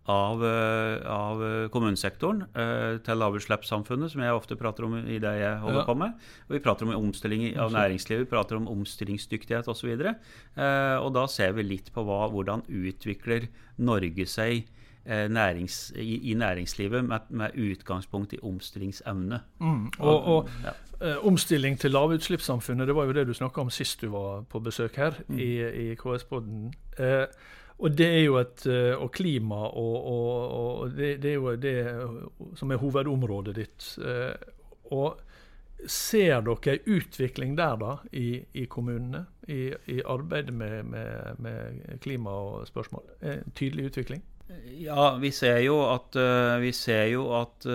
av, 0.08 0.46
eh, 0.46 1.12
av 1.12 1.42
kommunesektoren 1.72 2.46
eh, 2.56 2.98
til 3.04 3.20
lavutslippssamfunnet, 3.20 4.14
som 4.14 4.24
jeg 4.24 4.36
ofte 4.36 4.56
prater 4.60 4.88
om 4.88 4.96
i 5.02 5.20
det 5.20 5.34
jeg 5.42 5.60
holder 5.64 5.82
ja. 5.82 5.86
på 5.88 5.96
med. 6.00 6.30
Og 6.48 6.56
vi 6.56 6.62
prater 6.64 6.88
om 6.88 6.96
omstilling 6.96 7.44
av 7.60 7.76
næringslivet, 7.76 8.24
vi 8.24 8.32
prater 8.32 8.60
om 8.60 8.70
omstillingsdyktighet 8.72 9.68
osv. 9.68 9.92
Og, 9.92 10.08
eh, 10.08 10.96
og 10.96 11.12
da 11.18 11.28
ser 11.32 11.58
vi 11.58 11.68
litt 11.68 11.92
på 11.96 12.06
hva, 12.08 12.24
hvordan 12.32 12.64
utvikler 12.72 13.52
Norge 13.78 14.28
seg 14.32 14.74
nærings, 15.08 15.94
i, 15.96 16.18
i, 16.28 16.34
næringslivet 16.36 17.06
med, 17.08 17.30
med, 17.32 17.54
utgangspunkt 17.56 18.34
i 18.36 18.40
omstillingsevne. 18.44 19.38
Mm. 19.64 19.86
Og, 20.04 20.26
og 20.28 20.50
ja. 20.66 20.74
Omstilling 21.24 21.78
til 21.80 21.94
lavutslippssamfunnet, 21.96 22.90
det 22.90 22.96
var 22.98 23.08
jo 23.08 23.16
det 23.16 23.24
du 23.30 23.32
snakka 23.38 23.64
om 23.64 23.72
sist 23.72 24.04
du 24.04 24.10
var 24.12 24.42
på 24.52 24.60
besøk 24.66 25.00
her 25.00 25.16
mm. 25.30 25.40
i, 25.40 25.52
i 25.64 25.96
KS-poden. 25.96 26.74
Eh, 27.00 27.24
og 27.78 27.94
det 27.94 28.08
er 28.10 28.24
jo 28.26 28.38
et 28.42 28.66
eh, 28.66 28.94
Og 28.98 29.12
klima 29.14 29.68
og, 29.68 29.96
og, 30.10 30.52
og 30.58 30.98
det, 30.98 31.18
det, 31.22 31.32
er 31.32 31.36
jo 31.36 31.56
det 31.62 31.78
som 32.58 32.72
er 32.74 32.82
hovedområdet 32.82 33.56
ditt. 33.58 33.90
Eh, 34.02 34.34
og 34.98 35.20
ser 35.86 36.42
dere 36.42 36.74
en 36.74 36.96
utvikling 36.98 37.58
der, 37.58 37.76
da, 37.78 37.98
i, 38.12 38.40
i 38.58 38.66
kommunene? 38.66 39.28
I, 39.48 39.70
I, 39.94 40.00
arbeidet 40.02 40.54
med, 40.54 40.90
med, 40.90 41.38
med 41.44 42.00
klima 42.02 42.34
og 42.34 42.68
spørsmål? 42.68 43.06
En 43.22 43.54
tydelig 43.56 43.92
utvikling? 43.92 44.24
Ja, 44.80 45.18
vi 45.22 45.32
ser 45.36 45.60
jo 45.62 45.78
at, 45.92 46.18
eh, 46.18 46.58
vi 46.64 46.72
ser 46.74 47.12
jo 47.12 47.30
at 47.38 47.68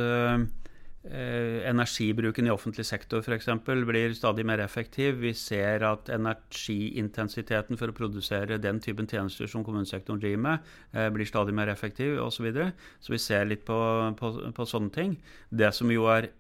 energibruken 1.03 2.47
i 2.47 2.53
offentlig 2.53 2.85
sektor 2.87 3.25
f.eks. 3.25 3.49
blir 3.67 4.15
stadig 4.15 4.45
mer 4.47 4.61
effektiv. 4.63 5.19
Vi 5.19 5.33
ser 5.35 5.83
at 5.83 6.09
energiintensiteten 6.15 7.79
for 7.79 7.91
å 7.91 7.97
produsere 7.97 8.61
den 8.63 8.79
typen 8.81 9.09
tjenester 9.11 9.51
som 9.51 9.65
kommunesektoren 9.67 10.21
driver 10.23 10.43
med, 10.43 10.71
eh, 10.93 11.09
blir 11.11 11.27
stadig 11.27 11.55
mer 11.55 11.69
effektiv 11.69 12.21
osv. 12.23 12.43
Så, 12.43 12.47
videre. 12.47 12.73
så 13.01 13.13
vi 13.13 13.19
ser 13.19 13.45
litt 13.47 13.65
på, 13.65 13.79
på, 14.19 14.33
på, 14.55 14.67
sånne 14.67 14.91
ting. 14.91 15.17
Det 15.51 15.73
som 15.75 15.91
jo 15.91 16.07
er 16.11 16.31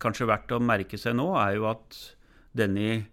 kanskje 0.00 0.28
verdt 0.28 0.52
å 0.52 0.60
merke 0.60 0.98
seg 0.98 1.16
nå, 1.16 1.28
er 1.36 1.56
jo 1.56 1.68
at 1.70 1.96
denne 2.56 3.04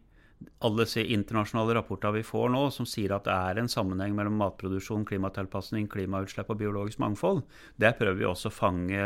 alle 0.63 0.85
internasjonale 1.03 1.75
rapporter 1.75 2.13
vi 2.15 2.23
får 2.23 2.51
nå, 2.53 2.65
som 2.71 2.87
sier 2.87 3.11
at 3.15 3.25
det 3.27 3.35
er 3.35 3.59
en 3.59 3.71
sammenheng 3.71 4.15
mellom 4.15 4.37
matproduksjon, 4.39 5.07
klimatilpasning, 5.07 5.89
klimautslipp 5.91 6.51
og 6.51 6.61
biologisk 6.61 7.01
mangfold, 7.03 7.43
det 7.79 7.97
prøver 7.99 8.21
vi 8.21 8.29
også 8.29 8.51
å 8.51 8.55
fange 8.55 9.03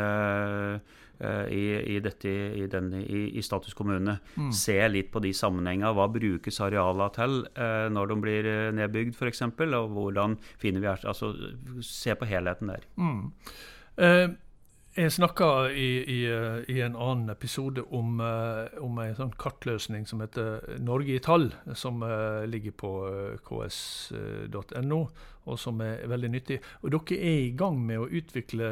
Eh, 1.24 1.46
i, 1.54 1.64
i, 1.96 2.00
dette, 2.04 2.30
i, 2.30 2.66
denne, 2.68 3.00
i, 3.06 3.42
status 3.46 3.76
kommune. 3.78 4.18
Mm. 4.36 4.50
Se 4.56 4.76
litt 4.90 5.12
på 5.14 5.22
de 5.24 5.30
sammenhengene. 5.38 5.94
Hva 5.96 6.10
brukes 6.12 6.58
arealene 6.66 7.10
til 7.16 7.38
eh, 7.54 7.86
når 7.94 8.10
de 8.10 8.18
blir 8.26 8.50
eh, 8.50 8.72
nedbygd, 8.76 9.16
f.eks.? 9.16 9.46
Og 9.46 9.94
hvordan 9.94 10.36
finner 10.62 10.84
vi 10.84 10.90
altså, 10.92 11.32
Se 11.86 12.18
på 12.18 12.28
helheten 12.28 12.74
der. 12.74 12.88
Mm. 12.98 13.22
Eh, 14.04 14.26
jeg 14.96 15.12
snakka 15.16 15.48
i, 15.72 15.90
i, 16.06 16.18
i, 16.70 16.80
en 16.86 16.96
annen 16.96 17.34
episode 17.34 17.82
om, 17.96 18.22
om 18.22 19.00
en 19.02 19.16
sånn 19.18 19.34
kartløsning 19.42 20.08
som 20.10 20.22
heter 20.22 20.78
Norge 20.84 21.16
i 21.16 21.22
tall, 21.24 21.50
som 21.74 22.04
ligger 22.50 22.76
på 22.78 22.92
ks.no, 23.48 25.00
og 25.44 25.60
som 25.60 25.82
er 25.84 26.06
veldig 26.12 26.34
nyttig. 26.36 26.60
Og 26.84 26.94
Dere 26.94 27.20
er 27.20 27.40
i 27.48 27.56
gang 27.58 27.80
med 27.82 28.04
å 28.04 28.10
utvikle 28.10 28.70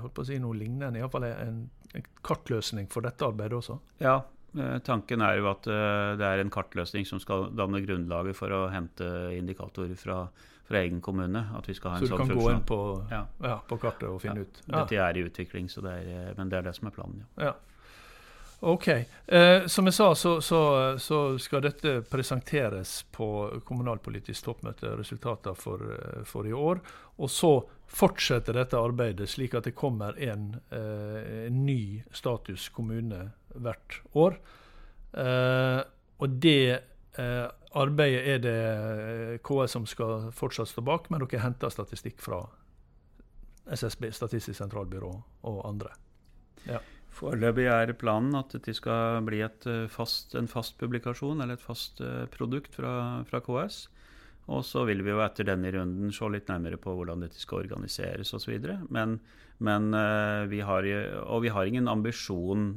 holdt 0.00 0.16
på 0.16 0.24
å 0.24 0.30
si 0.30 0.40
noe 0.42 0.56
lignende, 0.56 1.02
iallfall 1.02 1.28
en 1.28 1.66
en 1.94 2.04
kartløsning 2.22 2.88
for 2.92 3.06
dette 3.06 3.26
arbeidet 3.26 3.58
også? 3.58 3.78
Ja, 4.02 4.16
eh, 4.16 4.34
tanken 4.84 5.22
er 5.22 5.38
jo 5.38 5.48
at 5.50 5.66
eh, 5.68 6.12
det 6.18 6.26
er 6.26 6.42
en 6.42 6.52
kartløsning 6.52 7.06
som 7.08 7.20
skal 7.20 7.50
danne 7.56 7.82
grunnlaget 7.84 8.36
for 8.38 8.54
å 8.54 8.62
hente 8.72 9.06
indikatorer 9.36 9.98
fra, 9.98 10.22
fra 10.68 10.82
egen 10.82 11.02
kommune. 11.04 11.44
At 11.58 11.68
vi 11.68 11.76
skal 11.76 11.94
ha 11.94 12.00
en 12.00 12.06
så 12.06 12.08
du 12.08 12.14
sånn 12.14 12.24
kan 12.24 12.40
gå 12.40 12.50
inn 12.54 12.66
på, 12.68 12.80
ja. 13.12 13.22
Ja, 13.44 13.56
på, 13.68 13.80
kartet 13.82 14.08
og 14.08 14.20
finne 14.24 14.44
ja. 14.44 14.48
ut? 14.48 14.60
Dette 14.66 15.00
er 15.04 15.20
i 15.20 15.24
utvikling, 15.28 15.68
det 15.68 15.94
er, 15.94 16.12
eh, 16.16 16.30
men 16.38 16.52
det 16.52 16.60
er 16.60 16.70
det 16.70 16.76
som 16.78 16.90
er 16.90 16.96
planen. 16.98 17.24
ja. 17.40 17.56
OK. 18.60 18.88
Eh, 18.90 19.66
som 19.70 19.86
jeg 19.86 19.94
sa, 19.94 20.14
så, 20.18 20.40
så, 20.42 20.60
så, 20.98 21.18
skal 21.38 21.62
dette 21.62 22.00
presenteres 22.10 23.04
på 23.14 23.28
kommunalpolitisk 23.62 24.48
toppmøte, 24.48 24.96
resultater 24.98 25.54
for, 25.54 25.84
for, 26.26 26.42
i 26.42 26.50
år. 26.50 26.80
Og 27.22 27.30
så 27.30 27.52
fortsetter 27.86 28.58
dette 28.58 28.80
arbeidet 28.80 29.28
slik 29.30 29.54
at 29.54 29.68
det 29.68 29.76
kommer 29.78 30.18
en, 30.18 30.56
eh, 30.74 31.46
ny 31.54 32.02
status 32.10 32.68
kommune 32.74 33.28
hvert 33.54 34.00
år. 34.18 34.38
Eh, 35.16 35.80
og 36.18 36.36
det 36.42 36.60
eh, 37.18 37.46
arbeidet 37.78 38.22
er 38.34 38.44
det 38.44 38.58
eh, 38.68 39.34
KS 39.44 39.76
som 39.76 39.88
skal 39.88 40.28
fortsatt 40.36 40.70
stå 40.72 40.84
bak, 40.84 41.08
men 41.10 41.24
dere 41.24 41.42
henter 41.44 41.72
statistikk 41.72 42.20
fra 42.22 42.42
SSB, 43.68 44.10
Statistisk 44.16 44.56
sentralbyrå, 44.56 45.10
og 45.48 45.58
andre. 45.68 45.92
Ja. 46.68 46.80
Foreløpig 47.18 47.66
er 47.66 47.90
planen 47.98 48.36
at 48.38 48.52
det 48.62 48.74
skal 48.76 49.24
bli 49.26 49.40
fast, 49.90 50.36
en 50.38 50.48
fast 50.48 50.76
publikasjon 50.78 51.40
eller 51.42 51.56
et 51.56 51.64
fast 51.64 51.98
produkt 52.30 52.76
fra, 52.78 53.24
fra, 53.26 53.40
KS. 53.42 53.88
Og 54.48 54.62
så 54.64 54.84
vil 54.86 55.02
vi 55.02 55.10
jo 55.10 55.20
etter 55.24 55.48
denne 55.48 55.72
runden 55.74 56.12
se 56.14 56.28
litt 56.30 56.48
nærmere 56.48 56.78
på 56.80 56.94
hvordan 56.94 57.24
dette 57.24 57.40
skal 57.40 57.64
organiseres 57.64 58.30
osv. 58.38 58.54
Men, 58.94 59.18
men 59.58 59.90
vi 60.52 60.62
har, 60.64 60.86
og 61.24 61.42
vi 61.42 61.52
har 61.52 61.68
ingen 61.68 61.90
ambisjon, 61.90 62.70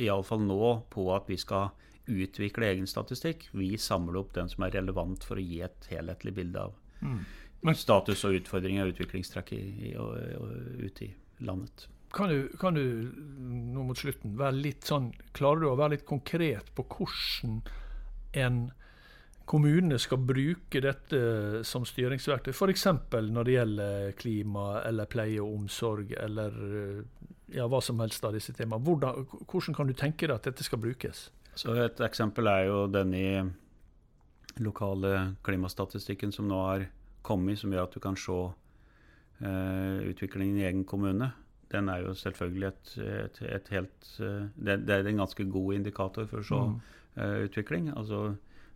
iallfall 0.00 0.42
nå, 0.46 0.72
på 0.92 1.06
at 1.14 1.28
vi 1.30 1.38
skal 1.40 1.70
utvikle 2.10 2.70
egen 2.72 2.88
statistikk. 2.90 3.48
Vi 3.52 3.76
samler 3.78 4.20
opp 4.22 4.34
den 4.34 4.50
som 4.50 4.64
er 4.66 4.74
relevant 4.74 5.24
for 5.26 5.38
å 5.38 5.44
gi 5.44 5.60
et 5.66 5.88
helhetlig 5.92 6.34
bilde 6.40 6.66
av 6.66 6.74
mm. 7.04 7.72
status 7.78 8.24
og 8.26 8.40
utfordringer 8.40 8.86
og 8.86 8.96
utviklingstrekk 8.96 9.54
ute 9.54 11.06
i 11.06 11.12
landet. 11.46 11.86
Kan 12.10 12.32
du, 12.32 12.48
kan 12.58 12.74
du, 12.74 12.84
nå 13.70 13.84
mot 13.86 13.98
slutten 13.98 14.34
være 14.34 14.56
litt 14.58 14.88
sånn 14.88 15.12
Klarer 15.30 15.60
du 15.62 15.66
å 15.68 15.76
være 15.78 15.94
litt 15.94 16.08
konkret 16.08 16.72
på 16.74 16.82
hvordan 16.90 17.60
en 18.34 18.64
kommune 19.50 19.98
skal 19.98 20.20
bruke 20.22 20.82
dette 20.82 21.20
som 21.66 21.82
styringsverktøy, 21.86 22.52
f.eks. 22.54 22.84
når 23.10 23.46
det 23.46 23.54
gjelder 23.56 24.12
klima 24.18 24.66
eller 24.86 25.10
pleie 25.10 25.42
og 25.42 25.56
omsorg, 25.56 26.12
eller 26.14 26.54
ja, 27.54 27.66
hva 27.70 27.80
som 27.82 28.00
helst 28.02 28.24
av 28.24 28.34
disse 28.36 28.54
temaene. 28.56 28.84
Hvordan, 28.86 29.26
hvordan 29.46 29.76
kan 29.76 29.90
du 29.90 29.94
tenke 29.96 30.28
deg 30.28 30.36
at 30.36 30.48
dette 30.50 30.66
skal 30.66 30.80
brukes? 30.82 31.28
Så 31.58 31.74
Et 31.74 32.00
eksempel 32.06 32.46
er 32.46 32.68
jo 32.68 32.86
denne 32.90 33.50
lokale 34.60 35.36
klimastatistikken 35.46 36.32
som 36.32 36.48
nå 36.48 36.58
har 36.64 36.86
kommet, 37.26 37.58
som 37.60 37.72
gjør 37.72 37.88
at 37.88 37.94
du 37.94 38.00
kan 38.02 38.16
se 38.18 38.32
uh, 38.32 39.98
utviklingen 40.08 40.60
i 40.60 40.66
egen 40.68 40.84
kommune. 40.84 41.32
Den 41.70 41.88
er 41.88 42.04
jo 42.04 42.14
selvfølgelig 42.18 42.68
et, 42.68 42.94
et, 43.24 43.42
et 43.56 43.68
helt 43.74 44.12
uh, 44.20 44.46
det, 44.56 44.80
det, 44.86 44.94
er 44.94 45.10
en 45.10 45.24
ganske 45.24 45.44
god 45.50 45.74
indikator 45.74 46.26
for 46.30 46.42
å 46.42 46.46
se 46.46 46.62
mm. 46.70 46.78
uh, 47.18 47.36
utvikling. 47.46 47.90
Altså, 47.96 48.22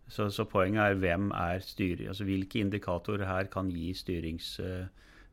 så, 0.07 0.29
så, 0.29 0.45
poenget 0.45 0.83
er 0.83 1.01
hvem 1.01 1.31
er 1.33 1.63
styrer, 1.65 2.07
altså 2.11 2.27
hvilke 2.27 2.61
indikatorer 2.61 3.25
her 3.25 3.49
kan 3.51 3.71
gi 3.73 3.89
styrings 3.97 4.55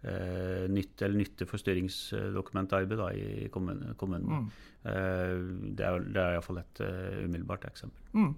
Uh, 0.03 0.67
nytte, 0.67 1.05
eller 1.07 1.21
nytte 1.21 1.47
for 1.47 1.63
styringsdokumentarbeid 1.63 2.99
da, 2.99 3.13
i 3.15 3.49
kommunen. 3.55 3.95
kommunen. 3.95 4.27
Mm. 4.27 4.49
Eh, 4.83 5.35
det 5.79 5.85
er, 5.87 6.01
det 6.03 6.19
er 6.19 6.33
iallfall 6.35 6.59
et 6.59 6.81
uh, 6.83 7.21
umiddelbart 7.23 7.69
eksempel. 7.69 8.03
Mm. 8.19 8.33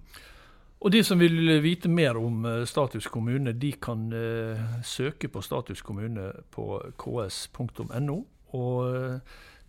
Og 0.85 0.93
De 0.93 1.01
som 1.07 1.17
vil 1.17 1.55
vite 1.63 1.89
mer 1.89 2.19
om 2.21 2.45
Status 2.69 3.07
kommune, 3.09 3.55
de 3.57 3.71
kan 3.81 4.03
søke 4.85 5.31
på 5.31 5.41
Status 5.41 5.81
kommune 5.81 6.27
på 6.53 6.77
ks.no. 7.01 8.17
Og 8.53 9.21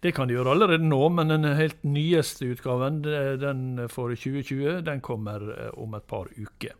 det 0.03 0.13
kan 0.13 0.29
de 0.29 0.37
gjøre 0.37 0.53
allerede 0.53 0.85
nå, 0.85 0.99
men 1.09 1.33
den 1.33 1.47
helt 1.57 1.87
nyeste 1.87 2.51
utgaven, 2.53 3.01
den 3.07 3.87
for 3.89 4.13
2020, 4.13 4.83
den 4.85 5.01
kommer 5.01 5.47
om 5.79 5.97
et 5.97 6.05
par 6.11 6.29
uker. 6.37 6.77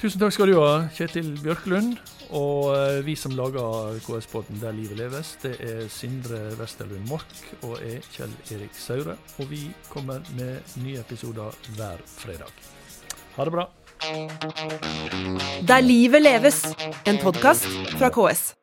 Tusen 0.00 0.20
takk 0.20 0.32
skal 0.32 0.50
du 0.50 0.58
ha, 0.60 0.88
Kjetil 0.96 1.34
Bjørklund. 1.42 1.98
Og 2.36 2.70
eh, 2.76 3.00
vi 3.04 3.16
som 3.18 3.34
lager 3.34 3.96
KS-podden 4.04 4.60
Der 4.62 4.76
livet 4.76 5.00
leves, 5.00 5.32
det 5.42 5.56
er 5.66 5.88
Sindre 5.90 6.38
Westerlund 6.60 7.08
Mork 7.10 7.34
og 7.66 7.80
jeg, 7.82 8.04
Kjell 8.14 8.36
Erik 8.54 8.76
Saure. 8.78 9.16
Og 9.42 9.50
vi 9.50 9.64
kommer 9.90 10.22
med 10.38 10.60
nye 10.84 11.02
episoder 11.02 11.56
hver 11.76 12.00
fredag. 12.20 12.54
Ha 13.36 13.44
det 13.48 13.56
bra. 13.56 13.66
Der 15.68 15.84
livet 15.84 16.22
leves, 16.22 16.64
en 17.06 17.20
podkast 17.20 17.68
fra 17.98 18.08
KS. 18.14 18.59